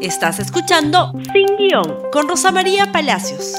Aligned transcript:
Estás 0.00 0.38
escuchando 0.38 1.12
Sin 1.32 1.56
Guión 1.56 2.08
con 2.12 2.28
Rosa 2.28 2.52
María 2.52 2.92
Palacios. 2.92 3.54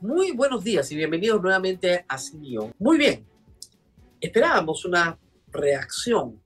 Muy 0.00 0.32
buenos 0.32 0.64
días 0.64 0.90
y 0.90 0.96
bienvenidos 0.96 1.42
nuevamente 1.42 2.06
a 2.08 2.16
Sin 2.16 2.40
Guión. 2.40 2.72
Muy 2.78 2.96
bien, 2.96 3.26
esperábamos 4.18 4.86
una 4.86 5.18
reacción 5.48 6.40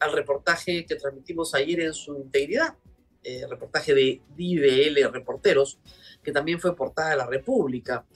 al 0.00 0.12
reportaje 0.12 0.86
que 0.86 0.94
transmitimos 0.96 1.54
ayer 1.54 1.80
en 1.80 1.92
su 1.92 2.16
integridad, 2.16 2.74
eh, 3.22 3.46
reportaje 3.50 3.92
de 3.92 4.22
DIVL 4.34 5.12
Reporteros, 5.12 5.78
que 6.22 6.32
también 6.32 6.60
fue 6.60 6.74
portada 6.74 7.10
de 7.10 7.16
la 7.18 7.26
República, 7.26 8.06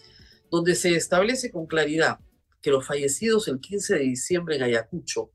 donde 0.50 0.77
se 0.77 0.96
establece 0.96 1.50
con 1.50 1.66
claridad 1.66 2.21
que 2.62 2.71
los 2.71 2.87
fallecidos 2.87 3.48
el 3.48 3.61
15 3.61 3.96
de 3.96 4.00
diciembre 4.00 4.57
en 4.57 4.62
Ayacucho 4.62 5.30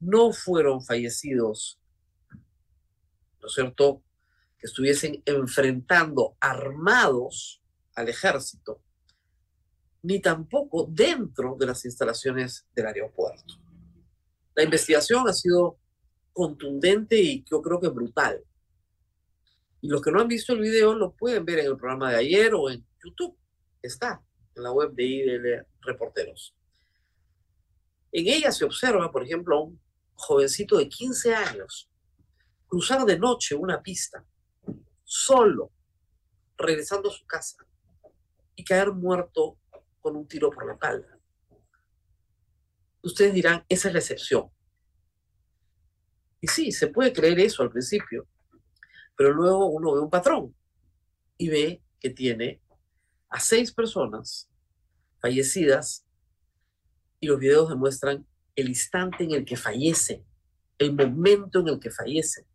no 0.00 0.32
fueron 0.32 0.82
fallecidos, 0.82 1.78
¿no 3.42 3.48
es 3.48 3.54
cierto?, 3.54 4.02
que 4.58 4.66
estuviesen 4.68 5.20
enfrentando 5.26 6.36
armados 6.38 7.60
al 7.96 8.08
ejército, 8.08 8.80
ni 10.02 10.20
tampoco 10.20 10.86
dentro 10.88 11.56
de 11.58 11.66
las 11.66 11.84
instalaciones 11.84 12.66
del 12.74 12.86
aeropuerto. 12.86 13.54
La 14.54 14.62
investigación 14.62 15.28
ha 15.28 15.32
sido 15.32 15.78
contundente 16.32 17.20
y 17.20 17.44
yo 17.50 17.60
creo 17.60 17.80
que 17.80 17.88
brutal. 17.88 18.42
Y 19.80 19.88
los 19.88 20.00
que 20.00 20.12
no 20.12 20.20
han 20.20 20.28
visto 20.28 20.52
el 20.52 20.60
video 20.60 20.94
lo 20.94 21.12
pueden 21.12 21.44
ver 21.44 21.58
en 21.58 21.66
el 21.66 21.76
programa 21.76 22.10
de 22.10 22.18
ayer 22.18 22.54
o 22.54 22.70
en 22.70 22.86
YouTube. 23.02 23.36
Está 23.82 24.22
en 24.54 24.62
la 24.62 24.70
web 24.70 24.92
de 24.92 25.04
IDL 25.04 25.66
Reporteros. 25.80 26.54
En 28.12 28.28
ella 28.28 28.52
se 28.52 28.64
observa, 28.64 29.10
por 29.10 29.24
ejemplo, 29.24 29.56
a 29.56 29.62
un 29.62 29.80
jovencito 30.14 30.76
de 30.76 30.88
15 30.88 31.34
años 31.34 31.88
cruzar 32.72 33.04
de 33.04 33.18
noche 33.18 33.54
una 33.54 33.82
pista, 33.82 34.24
solo, 35.04 35.72
regresando 36.56 37.10
a 37.10 37.12
su 37.12 37.26
casa, 37.26 37.66
y 38.56 38.64
caer 38.64 38.92
muerto 38.92 39.58
con 40.00 40.16
un 40.16 40.26
tiro 40.26 40.48
por 40.48 40.64
la 40.64 40.72
espalda. 40.72 41.20
Ustedes 43.02 43.34
dirán, 43.34 43.62
esa 43.68 43.88
es 43.88 43.92
la 43.92 44.00
excepción. 44.00 44.50
Y 46.40 46.46
sí, 46.46 46.72
se 46.72 46.86
puede 46.86 47.12
creer 47.12 47.40
eso 47.40 47.62
al 47.62 47.68
principio, 47.68 48.26
pero 49.18 49.34
luego 49.34 49.66
uno 49.66 49.92
ve 49.92 50.00
un 50.00 50.08
patrón 50.08 50.56
y 51.36 51.50
ve 51.50 51.82
que 52.00 52.08
tiene 52.08 52.62
a 53.28 53.38
seis 53.38 53.70
personas 53.70 54.50
fallecidas 55.20 56.06
y 57.20 57.26
los 57.26 57.38
videos 57.38 57.68
demuestran 57.68 58.26
el 58.56 58.70
instante 58.70 59.24
en 59.24 59.32
el 59.32 59.44
que 59.44 59.58
fallece, 59.58 60.24
el 60.78 60.94
momento 60.94 61.60
en 61.60 61.68
el 61.68 61.78
que 61.78 61.90
fallece. 61.90 62.46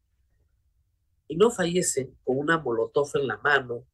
Y 1.27 1.35
no 1.35 1.51
fallece 1.51 2.13
con 2.23 2.37
una 2.37 2.57
molotov 2.57 3.09
en 3.15 3.27
la 3.27 3.37
mano, 3.37 3.85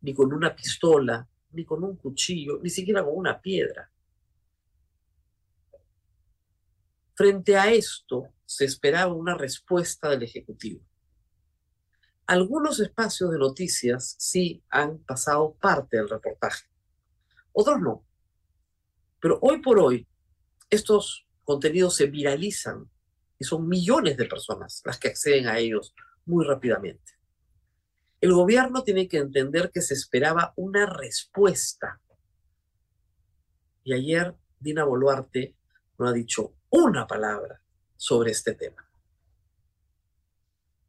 ni 0.00 0.14
con 0.14 0.32
una 0.32 0.54
pistola, 0.54 1.28
ni 1.52 1.64
con 1.64 1.84
un 1.84 1.96
cuchillo, 1.96 2.58
ni 2.62 2.70
siquiera 2.70 3.04
con 3.04 3.16
una 3.16 3.40
piedra. 3.40 3.90
Frente 7.14 7.56
a 7.56 7.70
esto, 7.70 8.28
se 8.44 8.64
esperaba 8.64 9.12
una 9.12 9.36
respuesta 9.36 10.08
del 10.08 10.22
Ejecutivo. 10.22 10.80
Algunos 12.26 12.80
espacios 12.80 13.30
de 13.30 13.38
noticias 13.38 14.16
sí 14.18 14.62
han 14.70 14.98
pasado 14.98 15.54
parte 15.54 15.98
del 15.98 16.08
reportaje, 16.08 16.66
otros 17.52 17.80
no. 17.80 18.04
Pero 19.20 19.38
hoy 19.42 19.60
por 19.60 19.78
hoy, 19.78 20.06
estos 20.70 21.26
contenidos 21.44 21.96
se 21.96 22.06
viralizan 22.06 22.90
y 23.38 23.44
son 23.44 23.68
millones 23.68 24.16
de 24.16 24.24
personas 24.24 24.82
las 24.84 24.98
que 24.98 25.08
acceden 25.08 25.46
a 25.46 25.58
ellos 25.58 25.94
muy 26.26 26.44
rápidamente. 26.44 27.12
El 28.20 28.32
gobierno 28.32 28.84
tiene 28.84 29.08
que 29.08 29.18
entender 29.18 29.70
que 29.72 29.82
se 29.82 29.94
esperaba 29.94 30.52
una 30.56 30.86
respuesta. 30.86 32.00
Y 33.82 33.92
ayer 33.92 34.34
Dina 34.60 34.84
Boluarte 34.84 35.56
no 35.98 36.06
ha 36.06 36.12
dicho 36.12 36.54
una 36.70 37.06
palabra 37.06 37.60
sobre 37.96 38.30
este 38.30 38.54
tema. 38.54 38.88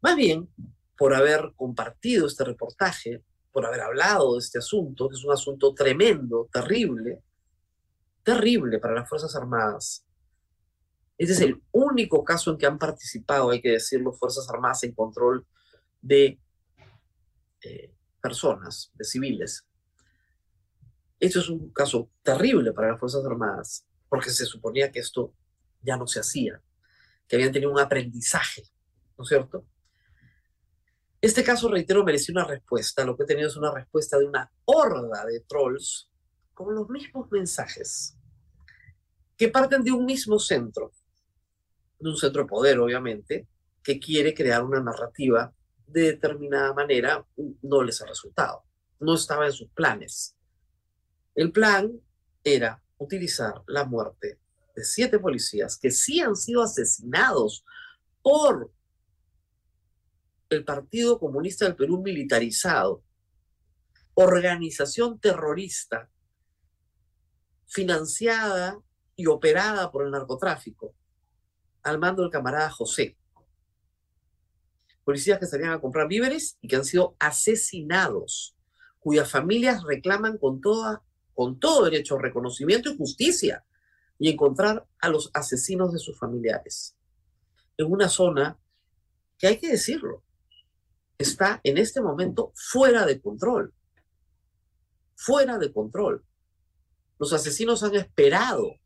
Más 0.01 0.15
bien, 0.15 0.49
por 0.97 1.13
haber 1.13 1.53
compartido 1.55 2.27
este 2.27 2.43
reportaje, 2.43 3.23
por 3.51 3.65
haber 3.65 3.81
hablado 3.81 4.33
de 4.33 4.39
este 4.39 4.59
asunto, 4.59 5.09
que 5.09 5.15
es 5.15 5.23
un 5.23 5.33
asunto 5.33 5.73
tremendo, 5.73 6.49
terrible, 6.51 7.23
terrible 8.23 8.79
para 8.79 8.95
las 8.95 9.09
Fuerzas 9.09 9.35
Armadas, 9.35 10.05
este 11.23 11.33
es 11.33 11.41
el 11.41 11.61
único 11.71 12.23
caso 12.23 12.51
en 12.51 12.57
que 12.57 12.65
han 12.65 12.77
participado, 12.77 13.51
hay 13.51 13.61
que 13.61 13.71
decirlo, 13.71 14.13
Fuerzas 14.13 14.49
Armadas 14.49 14.83
en 14.83 14.93
control 14.93 15.45
de 16.01 16.39
eh, 17.61 17.93
personas, 18.21 18.91
de 18.95 19.05
civiles. 19.05 19.65
Esto 21.19 21.39
es 21.39 21.49
un 21.49 21.71
caso 21.71 22.09
terrible 22.21 22.73
para 22.73 22.91
las 22.91 22.99
Fuerzas 22.99 23.25
Armadas, 23.25 23.85
porque 24.09 24.31
se 24.31 24.45
suponía 24.45 24.91
que 24.91 24.99
esto 24.99 25.33
ya 25.81 25.95
no 25.95 26.07
se 26.07 26.19
hacía, 26.19 26.61
que 27.27 27.37
habían 27.37 27.51
tenido 27.51 27.71
un 27.71 27.79
aprendizaje, 27.79 28.63
¿no 29.17 29.23
es 29.23 29.29
cierto? 29.29 29.65
Este 31.21 31.41
caso, 31.41 31.69
reitero, 31.69 32.03
mereció 32.03 32.33
una 32.33 32.43
respuesta. 32.43 33.05
Lo 33.05 33.15
que 33.15 33.23
he 33.23 33.25
tenido 33.25 33.47
es 33.47 33.55
una 33.55 33.73
respuesta 33.73 34.17
de 34.17 34.25
una 34.25 34.51
horda 34.65 35.25
de 35.25 35.39
trolls 35.47 36.11
con 36.53 36.75
los 36.75 36.89
mismos 36.89 37.31
mensajes, 37.31 38.17
que 39.37 39.47
parten 39.47 39.83
de 39.83 39.91
un 39.91 40.05
mismo 40.05 40.37
centro, 40.37 40.91
de 42.03 42.09
un 42.09 42.17
centro 42.17 42.43
de 42.43 42.49
poder, 42.49 42.79
obviamente, 42.79 43.47
que 43.81 43.99
quiere 43.99 44.33
crear 44.33 44.63
una 44.63 44.81
narrativa 44.81 45.53
de 45.87 46.01
determinada 46.01 46.73
manera, 46.73 47.25
no 47.61 47.83
les 47.83 48.01
ha 48.01 48.05
resultado. 48.05 48.63
No 48.99 49.15
estaba 49.15 49.45
en 49.45 49.53
sus 49.53 49.69
planes. 49.69 50.35
El 51.35 51.51
plan 51.51 51.91
era 52.43 52.81
utilizar 52.97 53.63
la 53.67 53.85
muerte 53.85 54.39
de 54.75 54.83
siete 54.83 55.19
policías 55.19 55.77
que 55.77 55.91
sí 55.91 56.19
han 56.19 56.35
sido 56.35 56.63
asesinados 56.63 57.63
por 58.21 58.71
el 60.49 60.63
Partido 60.63 61.19
Comunista 61.19 61.65
del 61.65 61.75
Perú 61.75 62.01
militarizado, 62.01 63.03
organización 64.13 65.19
terrorista 65.19 66.09
financiada 67.65 68.79
y 69.15 69.27
operada 69.27 69.91
por 69.91 70.05
el 70.05 70.11
narcotráfico, 70.11 70.95
al 71.83 71.99
mando 71.99 72.21
del 72.21 72.31
camarada 72.31 72.69
José. 72.69 73.17
Policías 75.03 75.39
que 75.39 75.45
salían 75.45 75.71
a 75.71 75.81
comprar 75.81 76.07
víveres 76.07 76.57
y 76.61 76.67
que 76.67 76.77
han 76.77 76.85
sido 76.85 77.15
asesinados, 77.19 78.55
cuyas 78.99 79.29
familias 79.29 79.83
reclaman 79.83 80.37
con, 80.37 80.61
toda, 80.61 81.03
con 81.33 81.59
todo 81.59 81.85
derecho 81.85 82.17
reconocimiento 82.17 82.89
y 82.89 82.97
justicia 82.97 83.65
y 84.17 84.29
encontrar 84.29 84.87
a 84.99 85.09
los 85.09 85.29
asesinos 85.33 85.91
de 85.91 85.99
sus 85.99 86.17
familiares. 86.17 86.95
En 87.77 87.91
una 87.91 88.07
zona 88.07 88.57
que 89.37 89.47
hay 89.47 89.59
que 89.59 89.71
decirlo, 89.71 90.23
está 91.17 91.59
en 91.63 91.77
este 91.77 92.01
momento 92.01 92.53
fuera 92.55 93.05
de 93.05 93.19
control. 93.19 93.73
Fuera 95.15 95.57
de 95.57 95.73
control. 95.73 96.25
Los 97.19 97.33
asesinos 97.33 97.83
han 97.83 97.95
esperado, 97.95 98.79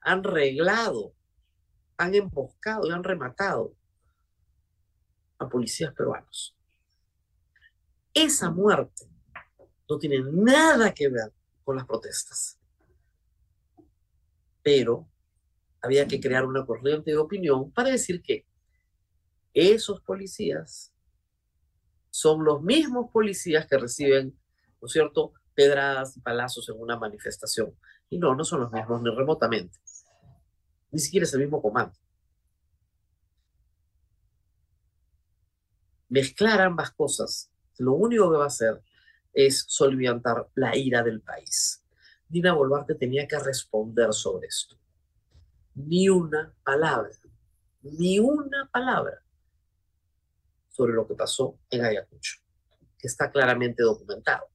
han 0.00 0.24
reglado 0.24 1.14
han 1.96 2.14
emboscado 2.14 2.86
y 2.86 2.90
han 2.90 3.04
rematado 3.04 3.74
a 5.38 5.48
policías 5.48 5.92
peruanos. 5.94 6.56
Esa 8.14 8.50
muerte 8.50 9.06
no 9.88 9.98
tiene 9.98 10.22
nada 10.32 10.92
que 10.92 11.08
ver 11.08 11.32
con 11.64 11.76
las 11.76 11.86
protestas. 11.86 12.58
Pero 14.62 15.08
había 15.80 16.06
que 16.06 16.20
crear 16.20 16.44
una 16.44 16.64
corriente 16.64 17.10
de 17.10 17.16
opinión 17.16 17.70
para 17.72 17.90
decir 17.90 18.22
que 18.22 18.46
esos 19.54 20.00
policías 20.02 20.92
son 22.10 22.44
los 22.44 22.62
mismos 22.62 23.10
policías 23.10 23.66
que 23.66 23.78
reciben, 23.78 24.38
¿no 24.80 24.86
es 24.86 24.92
cierto?, 24.92 25.32
pedradas 25.54 26.16
y 26.16 26.20
palazos 26.20 26.68
en 26.68 26.80
una 26.80 26.96
manifestación. 26.96 27.74
Y 28.08 28.18
no, 28.18 28.34
no 28.34 28.44
son 28.44 28.60
los 28.60 28.72
mismos 28.72 29.02
ni 29.02 29.10
remotamente 29.10 29.78
ni 30.92 31.00
siquiera 31.00 31.24
es 31.24 31.34
el 31.34 31.40
mismo 31.40 31.60
comando. 31.60 31.98
Mezclar 36.08 36.60
ambas 36.60 36.90
cosas, 36.90 37.50
lo 37.78 37.94
único 37.94 38.30
que 38.30 38.36
va 38.36 38.44
a 38.44 38.48
hacer 38.48 38.82
es 39.32 39.64
solviantar 39.66 40.48
la 40.54 40.76
ira 40.76 41.02
del 41.02 41.22
país. 41.22 41.82
Dina 42.28 42.52
Boluarte 42.52 42.94
tenía 42.94 43.26
que 43.26 43.38
responder 43.38 44.12
sobre 44.12 44.46
esto. 44.46 44.76
Ni 45.74 46.10
una 46.10 46.54
palabra, 46.62 47.10
ni 47.80 48.18
una 48.18 48.68
palabra 48.70 49.22
sobre 50.68 50.92
lo 50.92 51.06
que 51.06 51.14
pasó 51.14 51.58
en 51.70 51.84
Ayacucho, 51.84 52.40
que 52.98 53.06
está 53.06 53.30
claramente 53.30 53.82
documentado. 53.82 54.46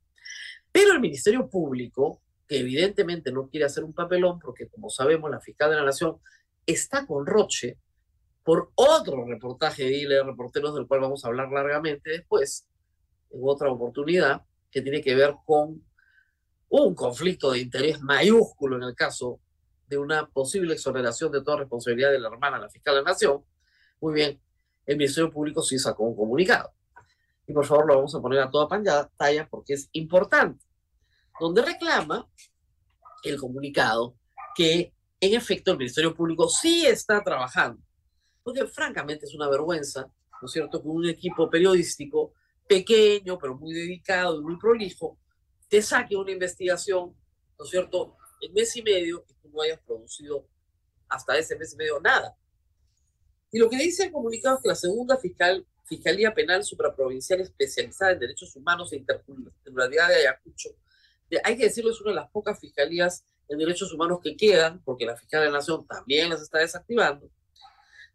Pero 0.71 0.93
el 0.93 0.99
Ministerio 0.99 1.49
Público 1.49 2.21
que 2.47 2.59
evidentemente 2.59 3.31
no 3.31 3.49
quiere 3.49 3.65
hacer 3.65 3.83
un 3.83 3.93
papelón, 3.93 4.39
porque 4.39 4.67
como 4.67 4.89
sabemos, 4.89 5.29
la 5.29 5.41
fiscal 5.41 5.69
de 5.69 5.75
la 5.75 5.83
Nación 5.83 6.17
está 6.65 7.05
con 7.05 7.25
Roche 7.25 7.77
por 8.43 8.71
otro 8.75 9.25
reportaje 9.25 9.83
de 9.83 9.97
ILE 9.97 10.23
Reporteros, 10.23 10.73
del 10.73 10.87
cual 10.87 11.01
vamos 11.01 11.25
a 11.25 11.27
hablar 11.27 11.51
largamente 11.51 12.11
después, 12.11 12.65
en 13.29 13.41
otra 13.43 13.69
oportunidad, 13.69 14.43
que 14.71 14.81
tiene 14.81 15.01
que 15.01 15.15
ver 15.15 15.35
con 15.45 15.83
un 16.69 16.95
conflicto 16.95 17.51
de 17.51 17.59
interés 17.59 18.01
mayúsculo 18.01 18.77
en 18.77 18.83
el 18.83 18.95
caso 18.95 19.39
de 19.87 19.97
una 19.97 20.27
posible 20.27 20.73
exoneración 20.73 21.31
de 21.31 21.41
toda 21.41 21.57
responsabilidad 21.57 22.11
de 22.11 22.19
la 22.19 22.29
hermana, 22.29 22.59
la 22.59 22.69
fiscal 22.69 22.95
de 22.95 23.01
la 23.01 23.11
Nación. 23.11 23.43
Muy 23.99 24.13
bien, 24.13 24.39
el 24.85 24.97
Ministerio 24.97 25.31
Público 25.31 25.61
sí 25.61 25.77
sacó 25.77 26.03
un 26.03 26.15
comunicado. 26.15 26.71
Y 27.47 27.53
por 27.53 27.65
favor 27.65 27.87
lo 27.87 27.95
vamos 27.95 28.15
a 28.15 28.21
poner 28.21 28.39
a 28.39 28.49
toda 28.49 28.67
pantalla 28.67 29.47
porque 29.49 29.73
es 29.73 29.89
importante. 29.93 30.66
Donde 31.39 31.61
reclama 31.61 32.29
el 33.23 33.37
comunicado 33.37 34.15
que 34.55 34.93
en 35.19 35.33
efecto 35.33 35.71
el 35.71 35.77
Ministerio 35.77 36.15
Público 36.15 36.47
sí 36.47 36.85
está 36.85 37.23
trabajando. 37.23 37.81
Porque 38.43 38.65
francamente 38.67 39.25
es 39.25 39.35
una 39.35 39.49
vergüenza, 39.49 40.11
¿no 40.41 40.45
es 40.45 40.51
cierto?, 40.51 40.81
que 40.81 40.87
un 40.87 41.07
equipo 41.07 41.49
periodístico 41.49 42.33
pequeño, 42.67 43.37
pero 43.37 43.55
muy 43.55 43.73
dedicado 43.73 44.39
y 44.39 44.43
muy 44.43 44.57
prolijo, 44.57 45.17
te 45.69 45.81
saque 45.81 46.15
una 46.15 46.31
investigación, 46.31 47.15
¿no 47.57 47.65
es 47.65 47.71
cierto?, 47.71 48.15
en 48.41 48.53
mes 48.53 48.75
y 48.75 48.83
medio 48.83 49.25
y 49.27 49.33
tú 49.35 49.49
no 49.49 49.61
hayas 49.61 49.79
producido 49.79 50.47
hasta 51.09 51.37
ese 51.37 51.55
mes 51.55 51.73
y 51.73 51.77
medio 51.77 51.99
nada. 51.99 52.35
Y 53.51 53.59
lo 53.59 53.69
que 53.69 53.77
dice 53.77 54.05
el 54.05 54.11
comunicado 54.11 54.57
es 54.57 54.61
que 54.61 54.69
la 54.69 54.75
segunda 54.75 55.17
fiscal, 55.17 55.65
Fiscalía 55.85 56.33
Penal 56.33 56.63
Supraprovincial 56.63 57.39
Especializada 57.41 58.11
en 58.11 58.19
Derechos 58.19 58.55
Humanos 58.55 58.91
e 58.91 58.97
Interculturalidad 58.97 60.09
de 60.09 60.15
Ayacucho, 60.15 60.69
hay 61.43 61.57
que 61.57 61.65
decirlo, 61.65 61.91
es 61.91 62.01
una 62.01 62.11
de 62.11 62.15
las 62.15 62.29
pocas 62.31 62.59
fiscalías 62.59 63.25
en 63.49 63.57
derechos 63.57 63.93
humanos 63.93 64.19
que 64.21 64.35
quedan, 64.35 64.81
porque 64.83 65.05
la 65.05 65.15
Fiscalía 65.15 65.45
de 65.45 65.51
la 65.51 65.59
Nación 65.59 65.85
también 65.87 66.29
las 66.29 66.41
está 66.41 66.59
desactivando, 66.59 67.29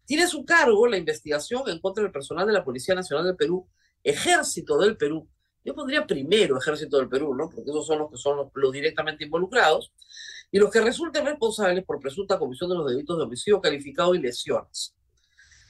tiene 0.05 0.27
su 0.27 0.45
cargo 0.45 0.87
la 0.87 0.97
investigación 0.97 1.63
en 1.67 1.79
contra 1.79 2.03
del 2.03 2.11
personal 2.11 2.45
de 2.45 2.53
la 2.53 2.63
Policía 2.63 2.93
Nacional 2.93 3.25
del 3.25 3.35
Perú, 3.35 3.67
Ejército 4.03 4.77
del 4.77 4.97
Perú. 4.97 5.29
Yo 5.63 5.73
pondría 5.73 6.05
primero 6.05 6.57
Ejército 6.57 6.97
del 6.97 7.07
Perú, 7.07 7.33
¿no? 7.33 7.49
Porque 7.49 7.69
esos 7.69 7.87
son 7.87 7.99
los 7.99 8.11
que 8.11 8.17
son 8.17 8.51
los 8.53 8.71
directamente 8.73 9.23
involucrados 9.23 9.93
y 10.51 10.59
los 10.59 10.69
que 10.69 10.81
resulten 10.81 11.25
responsables 11.25 11.85
por 11.85 12.01
presunta 12.01 12.37
comisión 12.37 12.69
de 12.69 12.75
los 12.75 12.89
delitos 12.89 13.17
de 13.17 13.23
homicidio 13.23 13.61
calificado 13.61 14.13
y 14.13 14.19
lesiones. 14.19 14.93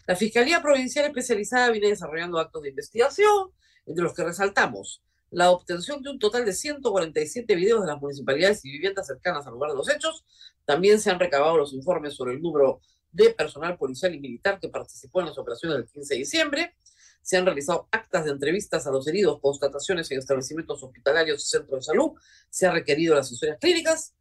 La 0.08 0.16
Fiscalía 0.16 0.62
Provincial 0.62 1.06
Especializada 1.06 1.70
viene 1.70 1.90
desarrollando 1.90 2.40
actos 2.40 2.64
de 2.64 2.70
investigación, 2.70 3.52
entre 3.86 4.04
los 4.04 4.14
que 4.14 4.24
resaltamos 4.24 5.04
la 5.34 5.50
obtención 5.50 6.02
de 6.04 6.12
un 6.12 6.20
total 6.20 6.46
de 6.46 6.54
147 6.54 7.56
videos 7.56 7.82
de 7.82 7.88
las 7.88 8.00
municipalidades 8.00 8.64
y 8.66 8.72
viviendas 8.72 9.08
cercanas 9.08 9.46
al 9.48 9.54
lugar 9.54 9.72
de 9.72 9.78
los 9.78 9.90
hechos. 9.90 10.24
También 10.64 11.00
se 11.00 11.10
han 11.10 11.20
recabado 11.20 11.58
los 11.58 11.74
informes 11.74 12.14
sobre 12.14 12.34
el 12.34 12.42
número 12.42 12.82
de 13.12 13.32
personal 13.32 13.78
policial 13.78 14.14
y 14.14 14.20
militar 14.20 14.60
que 14.60 14.70
participó 14.70 15.22
en 15.22 15.28
las 15.28 15.38
operaciones 15.38 15.78
del 15.78 15.88
15 15.88 16.14
de 16.14 16.20
diciembre. 16.20 16.76
Se 17.24 17.38
han 17.38 17.46
realizado 17.46 17.88
actas 17.92 18.26
de 18.26 18.32
entrevistas 18.32 18.86
a 18.86 18.92
los 18.92 19.08
heridos, 19.08 19.40
constataciones 19.42 20.12
en 20.12 20.20
establecimientos 20.20 20.84
hospitalarios 20.84 21.44
y 21.44 21.50
centros 21.50 21.80
de 21.80 21.84
salud. 21.84 22.12
Se 22.50 22.68
han 22.68 22.74
requerido 22.74 23.16
las 23.16 23.32
historias 23.32 23.58
clínicas. 23.60 24.14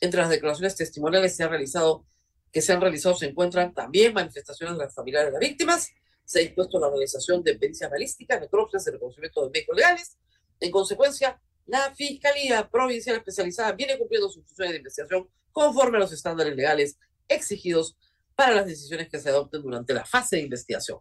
Entre 0.00 0.20
las 0.20 0.30
declaraciones 0.30 0.76
testimoniales 0.76 1.34
se 1.34 1.42
ha 1.42 1.48
realizado, 1.48 2.06
que 2.52 2.62
se 2.62 2.72
han 2.72 2.80
realizado 2.80 3.16
se 3.16 3.26
encuentran 3.26 3.74
también 3.74 4.14
manifestaciones 4.14 4.76
de 4.76 4.84
las 4.84 4.94
familiares 4.94 5.28
de 5.28 5.32
las 5.32 5.40
víctimas. 5.40 5.90
Se 6.24 6.38
ha 6.38 6.42
dispuesto 6.42 6.78
la 6.78 6.88
realización 6.88 7.42
de 7.42 7.56
pericias 7.56 7.90
balísticas, 7.90 8.40
necropsias 8.40 8.86
y 8.86 8.90
reconocimiento 8.90 9.44
de 9.44 9.50
médicos 9.50 9.76
legales. 9.76 10.18
En 10.62 10.70
consecuencia, 10.70 11.40
la 11.66 11.92
Fiscalía 11.92 12.68
Provincial 12.68 13.16
Especializada 13.16 13.72
viene 13.72 13.98
cumpliendo 13.98 14.28
sus 14.30 14.44
funciones 14.44 14.70
de 14.70 14.78
investigación 14.78 15.28
conforme 15.50 15.96
a 15.96 16.00
los 16.00 16.12
estándares 16.12 16.54
legales 16.54 16.98
exigidos 17.26 17.96
para 18.36 18.54
las 18.54 18.66
decisiones 18.66 19.08
que 19.08 19.18
se 19.18 19.28
adopten 19.28 19.60
durante 19.60 19.92
la 19.92 20.04
fase 20.04 20.36
de 20.36 20.42
investigación. 20.42 21.00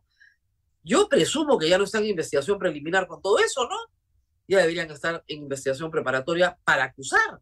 Yo 0.83 1.07
presumo 1.07 1.59
que 1.59 1.69
ya 1.69 1.77
no 1.77 1.83
están 1.83 2.01
en 2.03 2.09
investigación 2.09 2.57
preliminar 2.57 3.05
con 3.05 3.21
todo 3.21 3.37
eso, 3.37 3.67
¿no? 3.67 3.77
Ya 4.47 4.57
deberían 4.57 4.89
estar 4.89 5.23
en 5.27 5.43
investigación 5.43 5.91
preparatoria 5.91 6.57
para 6.63 6.85
acusar. 6.85 7.39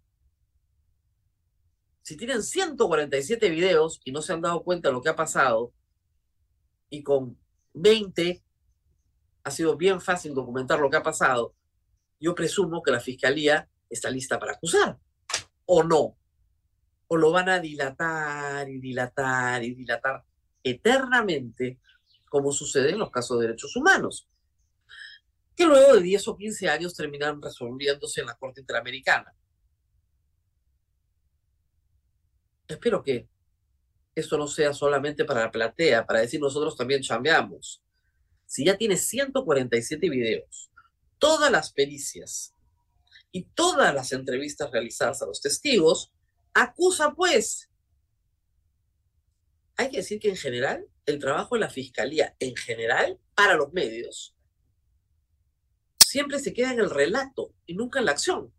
Si 2.01 2.17
tienen 2.17 2.43
147 2.43 3.49
videos 3.49 4.01
y 4.03 4.11
no 4.11 4.21
se 4.21 4.33
han 4.33 4.41
dado 4.41 4.61
cuenta 4.65 4.89
de 4.89 4.93
lo 4.93 5.01
que 5.01 5.09
ha 5.09 5.15
pasado, 5.15 5.71
y 6.89 7.01
con 7.01 7.39
20 7.75 8.43
ha 9.45 9.51
sido 9.51 9.77
bien 9.77 10.01
fácil 10.01 10.33
documentar 10.33 10.79
lo 10.79 10.89
que 10.89 10.97
ha 10.97 11.03
pasado, 11.03 11.55
yo 12.19 12.35
presumo 12.35 12.83
que 12.83 12.91
la 12.91 12.99
fiscalía 12.99 13.69
está 13.89 14.09
lista 14.09 14.39
para 14.39 14.53
acusar, 14.53 14.97
¿o 15.65 15.83
no? 15.83 16.17
O 17.07 17.17
lo 17.17 17.31
van 17.31 17.49
a 17.49 17.59
dilatar 17.59 18.69
y 18.69 18.79
dilatar 18.79 19.63
y 19.63 19.73
dilatar 19.73 20.23
eternamente, 20.63 21.79
como 22.29 22.51
sucede 22.51 22.91
en 22.91 22.99
los 22.99 23.11
casos 23.11 23.39
de 23.39 23.47
derechos 23.47 23.75
humanos, 23.75 24.27
que 25.55 25.65
luego 25.65 25.95
de 25.95 26.01
10 26.01 26.27
o 26.27 26.37
15 26.37 26.69
años 26.69 26.93
terminan 26.93 27.41
resolviéndose 27.41 28.21
en 28.21 28.27
la 28.27 28.35
Corte 28.35 28.61
Interamericana. 28.61 29.33
Espero 32.67 33.03
que 33.03 33.27
esto 34.13 34.37
no 34.37 34.47
sea 34.47 34.73
solamente 34.73 35.25
para 35.25 35.41
la 35.41 35.51
platea, 35.51 36.05
para 36.05 36.19
decir 36.19 36.39
nosotros 36.39 36.75
también 36.75 37.01
chambeamos. 37.01 37.81
Si 38.45 38.65
ya 38.65 38.77
tiene 38.77 38.95
147 38.95 40.09
videos, 40.09 40.68
todas 41.19 41.51
las 41.51 41.71
pericias 41.71 42.55
y 43.31 43.43
todas 43.43 43.93
las 43.93 44.11
entrevistas 44.11 44.71
realizadas 44.71 45.21
a 45.21 45.25
los 45.25 45.41
testigos, 45.41 46.11
acusa 46.53 47.13
pues. 47.13 47.69
Hay 49.77 49.89
que 49.89 49.97
decir 49.97 50.19
que 50.19 50.29
en 50.29 50.35
general, 50.35 50.87
el 51.05 51.19
trabajo 51.19 51.55
de 51.55 51.61
la 51.61 51.69
fiscalía, 51.69 52.35
en 52.39 52.55
general, 52.55 53.19
para 53.35 53.55
los 53.55 53.71
medios, 53.71 54.35
siempre 55.97 56.39
se 56.39 56.53
queda 56.53 56.73
en 56.73 56.79
el 56.79 56.89
relato 56.89 57.53
y 57.65 57.75
nunca 57.75 57.99
en 57.99 58.05
la 58.05 58.11
acción. 58.11 58.53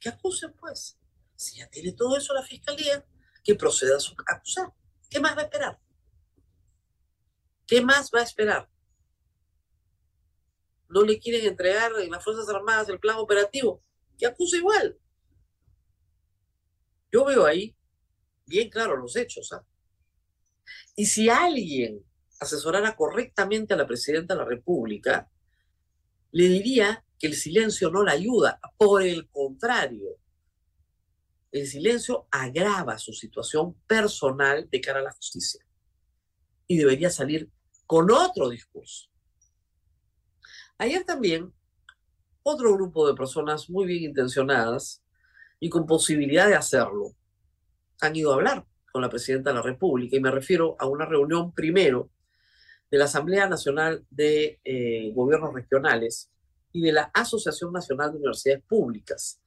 Que 0.00 0.08
acuse 0.08 0.48
pues. 0.48 0.98
Si 1.36 1.58
ya 1.58 1.68
tiene 1.68 1.92
todo 1.92 2.16
eso 2.16 2.34
la 2.34 2.42
fiscalía, 2.42 3.04
que 3.44 3.54
proceda 3.54 3.96
a 3.96 4.34
acusar. 4.34 4.72
¿Qué 5.10 5.20
más 5.20 5.36
va 5.36 5.42
a 5.42 5.44
esperar? 5.44 5.80
¿Qué 7.66 7.80
más 7.82 8.10
va 8.14 8.20
a 8.20 8.24
esperar? 8.24 8.68
No 10.92 11.02
le 11.02 11.18
quieren 11.18 11.46
entregar 11.46 11.90
en 11.98 12.10
las 12.10 12.22
Fuerzas 12.22 12.48
Armadas 12.50 12.88
el 12.90 13.00
plan 13.00 13.16
operativo, 13.16 13.82
que 14.18 14.26
acusa 14.26 14.58
igual. 14.58 14.98
Yo 17.10 17.24
veo 17.24 17.46
ahí 17.46 17.74
bien 18.46 18.68
claro 18.68 18.98
los 18.98 19.16
hechos. 19.16 19.52
¿ah? 19.54 19.64
Y 20.94 21.06
si 21.06 21.30
alguien 21.30 22.04
asesorara 22.38 22.94
correctamente 22.94 23.72
a 23.72 23.78
la 23.78 23.86
presidenta 23.86 24.34
de 24.34 24.40
la 24.40 24.46
República, 24.46 25.30
le 26.30 26.48
diría 26.48 27.02
que 27.18 27.26
el 27.26 27.34
silencio 27.34 27.90
no 27.90 28.02
la 28.02 28.12
ayuda, 28.12 28.60
por 28.76 29.02
el 29.02 29.30
contrario, 29.30 30.18
el 31.52 31.66
silencio 31.66 32.26
agrava 32.30 32.98
su 32.98 33.12
situación 33.14 33.74
personal 33.86 34.68
de 34.70 34.80
cara 34.80 35.00
a 35.00 35.04
la 35.04 35.12
justicia 35.12 35.64
y 36.66 36.76
debería 36.76 37.10
salir 37.10 37.50
con 37.86 38.10
otro 38.10 38.50
discurso. 38.50 39.11
Ayer 40.82 41.04
también 41.04 41.54
otro 42.42 42.74
grupo 42.74 43.06
de 43.06 43.14
personas 43.14 43.70
muy 43.70 43.86
bien 43.86 44.02
intencionadas 44.02 45.00
y 45.60 45.68
con 45.68 45.86
posibilidad 45.86 46.48
de 46.48 46.56
hacerlo 46.56 47.14
han 48.00 48.16
ido 48.16 48.32
a 48.32 48.34
hablar 48.34 48.66
con 48.90 49.00
la 49.00 49.08
presidenta 49.08 49.50
de 49.50 49.56
la 49.58 49.62
República 49.62 50.16
y 50.16 50.20
me 50.20 50.32
refiero 50.32 50.74
a 50.80 50.86
una 50.86 51.06
reunión 51.06 51.52
primero 51.52 52.10
de 52.90 52.98
la 52.98 53.04
Asamblea 53.04 53.48
Nacional 53.48 54.04
de 54.10 54.58
eh, 54.64 55.12
Gobiernos 55.14 55.54
Regionales 55.54 56.32
y 56.72 56.82
de 56.82 56.90
la 56.90 57.12
Asociación 57.14 57.72
Nacional 57.72 58.10
de 58.10 58.16
Universidades 58.16 58.64
Públicas. 58.64 59.40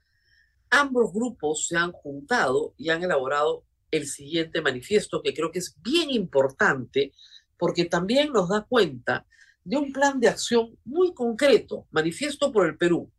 Ambos 0.70 1.12
grupos 1.12 1.68
se 1.68 1.76
han 1.76 1.92
juntado 1.92 2.76
y 2.78 2.92
han 2.92 3.04
elaborado 3.04 3.66
el 3.92 4.08
siguiente 4.08 4.62
manifiesto 4.62 5.22
que 5.22 5.34
creo 5.34 5.52
que 5.52 5.60
es 5.60 5.76
bien 5.82 6.12
importante 6.12 7.12
porque 7.58 7.84
también 7.84 8.32
nos 8.32 8.48
da 8.48 8.66
cuenta 8.70 9.26
de 9.66 9.78
un 9.78 9.92
plan 9.92 10.20
de 10.20 10.30
acción 10.30 10.78
muy 10.86 11.14
concreto, 11.14 11.88
manifiesto 11.92 12.52
por 12.52 12.68
el 12.68 12.78
Perú, 12.78 13.12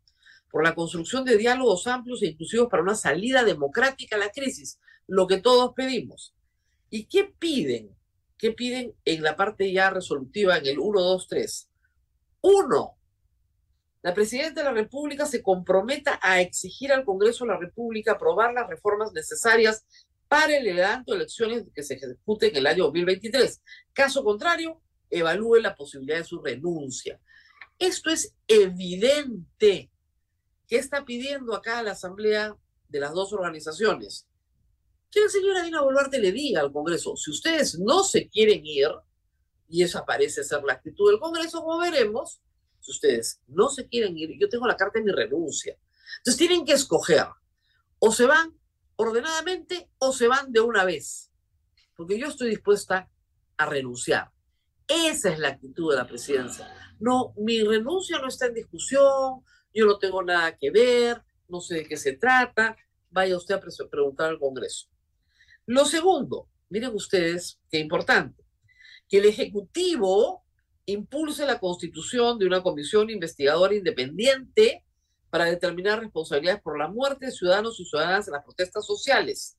por 0.49 0.63
la 0.63 0.73
construcción 0.73 1.25
de 1.25 1.37
diálogos 1.37 1.85
amplios 1.87 2.23
e 2.23 2.27
inclusivos 2.27 2.69
para 2.69 2.81
una 2.81 2.95
salida 2.95 3.43
democrática 3.43 4.15
a 4.15 4.19
la 4.19 4.31
crisis, 4.31 4.79
lo 5.05 5.27
que 5.27 5.37
todos 5.37 5.73
pedimos. 5.75 6.33
¿Y 6.89 7.05
qué 7.05 7.25
piden? 7.37 7.95
¿Qué 8.37 8.51
piden 8.51 8.95
en 9.03 9.23
la 9.23 9.35
parte 9.35 9.71
ya 9.71 9.89
resolutiva, 9.89 10.57
en 10.57 10.67
el 10.67 10.79
1, 10.79 11.01
2, 11.01 11.27
3? 11.27 11.69
Uno, 12.41 12.97
la 14.01 14.13
Presidenta 14.13 14.61
de 14.61 14.65
la 14.65 14.73
República 14.73 15.25
se 15.25 15.41
comprometa 15.41 16.17
a 16.21 16.39
exigir 16.39 16.93
al 16.93 17.03
Congreso 17.03 17.43
de 17.43 17.51
la 17.51 17.59
República 17.59 18.13
aprobar 18.13 18.53
las 18.53 18.69
reformas 18.69 19.11
necesarias 19.11 19.85
para 20.29 20.55
el 20.55 20.67
adelanto 20.69 21.11
de 21.11 21.17
elecciones 21.17 21.65
que 21.73 21.83
se 21.83 21.95
ejecuten 21.95 22.51
en 22.51 22.55
el 22.57 22.67
año 22.67 22.83
2023. 22.85 23.61
Caso 23.91 24.23
contrario, 24.23 24.81
evalúe 25.09 25.57
la 25.57 25.75
posibilidad 25.75 26.17
de 26.17 26.23
su 26.23 26.41
renuncia. 26.41 27.19
Esto 27.79 28.09
es 28.09 28.35
evidente. 28.47 29.91
¿Qué 30.67 30.77
está 30.77 31.05
pidiendo 31.05 31.55
acá 31.55 31.81
la 31.83 31.91
Asamblea 31.91 32.55
de 32.89 32.99
las 32.99 33.13
dos 33.13 33.33
organizaciones? 33.33 34.27
que 35.11 35.21
la 35.21 35.29
señora 35.29 35.63
Dina 35.63 35.81
Boluarte 35.81 36.19
le 36.19 36.31
diga 36.31 36.61
al 36.61 36.71
Congreso, 36.71 37.15
si 37.15 37.31
ustedes 37.31 37.79
no 37.79 38.03
se 38.03 38.27
quieren 38.29 38.65
ir, 38.65 38.89
y 39.69 39.83
esa 39.83 40.05
parece 40.05 40.43
ser 40.43 40.63
la 40.63 40.73
actitud 40.73 41.09
del 41.09 41.19
Congreso, 41.19 41.61
como 41.63 41.79
veremos, 41.79 42.41
si 42.79 42.91
ustedes 42.91 43.41
no 43.47 43.69
se 43.69 43.87
quieren 43.87 44.17
ir, 44.17 44.31
yo 44.39 44.49
tengo 44.49 44.67
la 44.67 44.77
carta 44.77 44.99
de 44.99 45.05
mi 45.05 45.11
renuncia. 45.11 45.77
Entonces 46.19 46.37
tienen 46.37 46.65
que 46.65 46.73
escoger, 46.73 47.25
o 47.99 48.11
se 48.11 48.25
van 48.25 48.57
ordenadamente 48.95 49.89
o 49.97 50.11
se 50.11 50.27
van 50.27 50.51
de 50.51 50.61
una 50.61 50.83
vez, 50.83 51.31
porque 51.95 52.19
yo 52.19 52.27
estoy 52.27 52.49
dispuesta 52.49 53.09
a 53.57 53.65
renunciar. 53.65 54.31
Esa 54.87 55.33
es 55.33 55.39
la 55.39 55.49
actitud 55.49 55.91
de 55.91 55.97
la 55.97 56.07
presidencia. 56.07 56.73
No, 56.99 57.33
mi 57.37 57.61
renuncia 57.61 58.19
no 58.19 58.27
está 58.27 58.47
en 58.47 58.53
discusión, 58.53 59.43
yo 59.73 59.85
no 59.85 59.99
tengo 59.99 60.23
nada 60.23 60.57
que 60.57 60.71
ver, 60.71 61.21
no 61.47 61.61
sé 61.61 61.75
de 61.75 61.87
qué 61.87 61.97
se 61.97 62.13
trata, 62.13 62.75
vaya 63.09 63.37
usted 63.37 63.55
a 63.55 63.61
preguntar 63.89 64.29
al 64.29 64.39
Congreso. 64.39 64.87
Lo 65.65 65.85
segundo, 65.85 66.49
miren 66.69 66.95
ustedes 66.95 67.59
qué 67.69 67.79
importante, 67.79 68.43
que 69.07 69.17
el 69.17 69.25
Ejecutivo 69.25 70.43
impulse 70.85 71.45
la 71.45 71.59
constitución 71.59 72.39
de 72.39 72.47
una 72.47 72.63
comisión 72.63 73.09
investigadora 73.09 73.75
independiente 73.75 74.85
para 75.29 75.45
determinar 75.45 75.99
responsabilidades 75.99 76.61
por 76.61 76.79
la 76.79 76.87
muerte 76.87 77.25
de 77.25 77.31
ciudadanos 77.31 77.79
y 77.79 77.85
ciudadanas 77.85 78.27
en 78.27 78.33
las 78.33 78.43
protestas 78.43 78.85
sociales. 78.85 79.57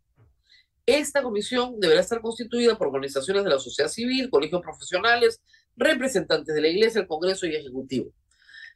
Esta 0.89 1.23
comisión 1.23 1.79
deberá 1.79 2.01
estar 2.01 2.23
constituida 2.23 2.79
por 2.79 2.87
organizaciones 2.87 3.45
de 3.45 3.51
la 3.51 3.59
sociedad 3.59 3.91
civil, 3.91 4.31
colegios 4.31 4.63
profesionales, 4.63 5.43
representantes 5.77 6.55
de 6.55 6.63
la 6.63 6.69
Iglesia, 6.69 7.03
el 7.03 7.07
Congreso 7.07 7.45
y 7.45 7.55
Ejecutivo. 7.55 8.11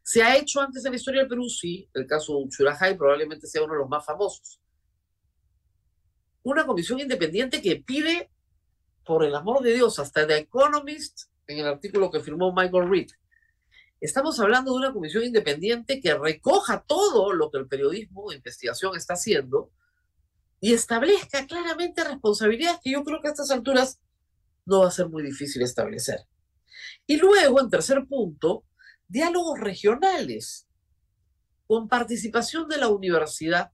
Se 0.02 0.22
ha 0.22 0.36
hecho 0.36 0.60
antes 0.60 0.84
en 0.84 0.90
la 0.90 0.98
historia 0.98 1.20
del 1.22 1.30
Perú, 1.30 1.48
sí, 1.48 1.88
el 1.94 2.06
caso 2.06 2.38
de 2.38 2.94
probablemente 2.96 3.46
sea 3.46 3.62
uno 3.62 3.72
de 3.72 3.78
los 3.78 3.88
más 3.88 4.04
famosos. 4.04 4.60
Una 6.42 6.66
comisión 6.66 7.00
independiente 7.00 7.62
que 7.62 7.76
pide, 7.76 8.30
por 9.06 9.24
el 9.24 9.34
amor 9.34 9.62
de 9.62 9.72
Dios, 9.72 9.98
hasta 9.98 10.26
The 10.26 10.36
Economist, 10.36 11.30
en 11.46 11.60
el 11.60 11.66
artículo 11.66 12.10
que 12.10 12.20
firmó 12.20 12.52
Michael 12.52 12.90
Reed, 12.90 13.08
estamos 14.02 14.38
hablando 14.38 14.72
de 14.72 14.76
una 14.80 14.92
comisión 14.92 15.24
independiente 15.24 15.98
que 15.98 16.12
recoja 16.12 16.84
todo 16.86 17.32
lo 17.32 17.50
que 17.50 17.56
el 17.56 17.68
periodismo 17.68 18.28
de 18.28 18.36
investigación 18.36 18.98
está 18.98 19.14
haciendo 19.14 19.70
y 20.64 20.72
establezca 20.74 21.44
claramente 21.48 22.04
responsabilidades 22.04 22.78
que 22.84 22.92
yo 22.92 23.02
creo 23.02 23.20
que 23.20 23.26
a 23.26 23.30
estas 23.32 23.50
alturas 23.50 24.00
no 24.64 24.82
va 24.82 24.88
a 24.88 24.92
ser 24.92 25.08
muy 25.08 25.24
difícil 25.24 25.60
establecer. 25.60 26.20
Y 27.04 27.16
luego, 27.16 27.60
en 27.60 27.68
tercer 27.68 28.06
punto, 28.06 28.64
diálogos 29.08 29.58
regionales 29.58 30.68
con 31.66 31.88
participación 31.88 32.68
de 32.68 32.76
la 32.76 32.86
universidad 32.86 33.72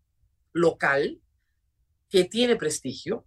local, 0.54 1.21
que 2.09 2.25
tiene 2.25 2.57
prestigio, 2.57 3.26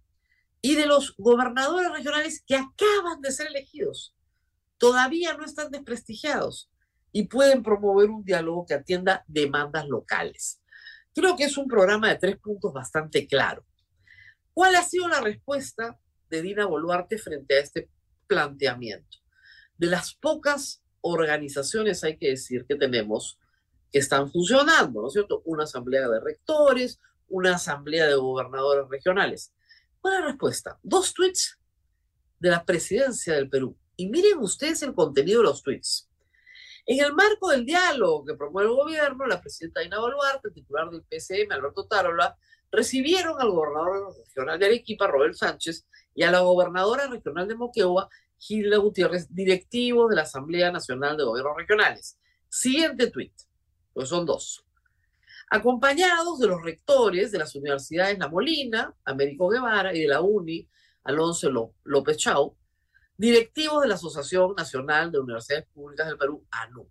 y 0.60 0.74
de 0.74 0.86
los 0.86 1.14
gobernadores 1.16 1.92
regionales 1.92 2.42
que 2.44 2.56
acaban 2.56 3.20
de 3.20 3.30
ser 3.30 3.46
elegidos. 3.46 4.12
Todavía 4.76 5.36
no 5.36 5.44
están 5.44 5.70
desprestigiados 5.70 6.68
y 7.12 7.28
pueden 7.28 7.62
promover 7.62 8.10
un 8.10 8.24
diálogo 8.24 8.66
que 8.66 8.74
atienda 8.74 9.24
demandas 9.28 9.86
locales. 9.86 10.61
Creo 11.14 11.36
que 11.36 11.44
es 11.44 11.58
un 11.58 11.68
programa 11.68 12.08
de 12.08 12.16
tres 12.16 12.38
puntos 12.38 12.72
bastante 12.72 13.26
claro. 13.26 13.64
¿Cuál 14.54 14.76
ha 14.76 14.82
sido 14.82 15.08
la 15.08 15.20
respuesta 15.20 15.98
de 16.30 16.42
Dina 16.42 16.66
Boluarte 16.66 17.18
frente 17.18 17.56
a 17.56 17.60
este 17.60 17.90
planteamiento? 18.26 19.18
De 19.76 19.86
las 19.86 20.14
pocas 20.14 20.82
organizaciones, 21.00 22.04
hay 22.04 22.16
que 22.16 22.30
decir, 22.30 22.64
que 22.66 22.76
tenemos 22.76 23.38
que 23.90 23.98
están 23.98 24.30
funcionando, 24.30 25.02
¿no 25.02 25.08
es 25.08 25.12
cierto? 25.12 25.42
Una 25.44 25.64
asamblea 25.64 26.08
de 26.08 26.20
rectores, 26.20 27.00
una 27.28 27.56
asamblea 27.56 28.06
de 28.06 28.14
gobernadores 28.14 28.88
regionales. 28.88 29.52
¿Cuál 30.00 30.14
es 30.14 30.20
la 30.20 30.26
respuesta? 30.26 30.78
Dos 30.82 31.12
tweets 31.12 31.58
de 32.38 32.50
la 32.50 32.64
presidencia 32.64 33.34
del 33.34 33.50
Perú. 33.50 33.76
Y 33.96 34.08
miren 34.08 34.38
ustedes 34.38 34.82
el 34.82 34.94
contenido 34.94 35.40
de 35.40 35.48
los 35.48 35.62
tweets. 35.62 36.08
En 36.84 37.04
el 37.04 37.14
marco 37.14 37.50
del 37.50 37.64
diálogo 37.64 38.24
que 38.24 38.34
promueve 38.34 38.70
el 38.70 38.76
gobierno, 38.76 39.26
la 39.26 39.40
presidenta 39.40 39.80
Dina 39.80 40.00
Boluarte, 40.00 40.48
el 40.48 40.54
titular 40.54 40.90
del 40.90 41.02
PCM, 41.02 41.52
Alberto 41.52 41.86
Tarola, 41.86 42.36
recibieron 42.72 43.40
al 43.40 43.50
gobernador 43.50 44.16
regional 44.16 44.58
de 44.58 44.66
Arequipa, 44.66 45.06
Robert 45.06 45.34
Sánchez, 45.34 45.86
y 46.14 46.24
a 46.24 46.30
la 46.30 46.40
gobernadora 46.40 47.06
regional 47.06 47.46
de 47.46 47.54
Moquegua, 47.54 48.08
Gilda 48.36 48.78
Gutiérrez, 48.78 49.32
directivos 49.32 50.10
de 50.10 50.16
la 50.16 50.22
Asamblea 50.22 50.72
Nacional 50.72 51.16
de 51.16 51.24
Gobiernos 51.24 51.56
Regionales. 51.56 52.18
Siguiente 52.48 53.10
tuit, 53.10 53.32
pues 53.92 54.08
son 54.08 54.26
dos. 54.26 54.64
Acompañados 55.50 56.40
de 56.40 56.48
los 56.48 56.62
rectores 56.62 57.30
de 57.30 57.38
las 57.38 57.54
universidades 57.54 58.18
La 58.18 58.28
Molina, 58.28 58.94
Américo 59.04 59.48
Guevara, 59.48 59.94
y 59.94 60.00
de 60.00 60.08
la 60.08 60.20
UNI, 60.20 60.68
Alonso 61.04 61.74
López 61.84 62.16
Chau, 62.16 62.56
directivos 63.16 63.82
de 63.82 63.88
la 63.88 63.94
Asociación 63.94 64.54
Nacional 64.56 65.12
de 65.12 65.20
Universidades 65.20 65.66
Públicas 65.68 66.06
del 66.06 66.18
Perú, 66.18 66.46
ANUP. 66.50 66.90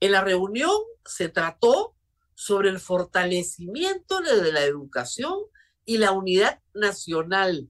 En 0.00 0.12
la 0.12 0.22
reunión 0.22 0.76
se 1.04 1.28
trató 1.28 1.96
sobre 2.34 2.68
el 2.68 2.78
fortalecimiento 2.78 4.20
de 4.20 4.52
la 4.52 4.62
educación 4.62 5.38
y 5.84 5.98
la 5.98 6.12
unidad 6.12 6.60
nacional. 6.72 7.68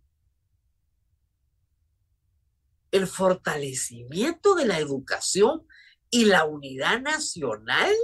El 2.90 3.06
fortalecimiento 3.06 4.54
de 4.54 4.66
la 4.66 4.78
educación 4.78 5.66
y 6.10 6.24
la 6.26 6.44
unidad 6.44 7.00
nacional. 7.00 7.94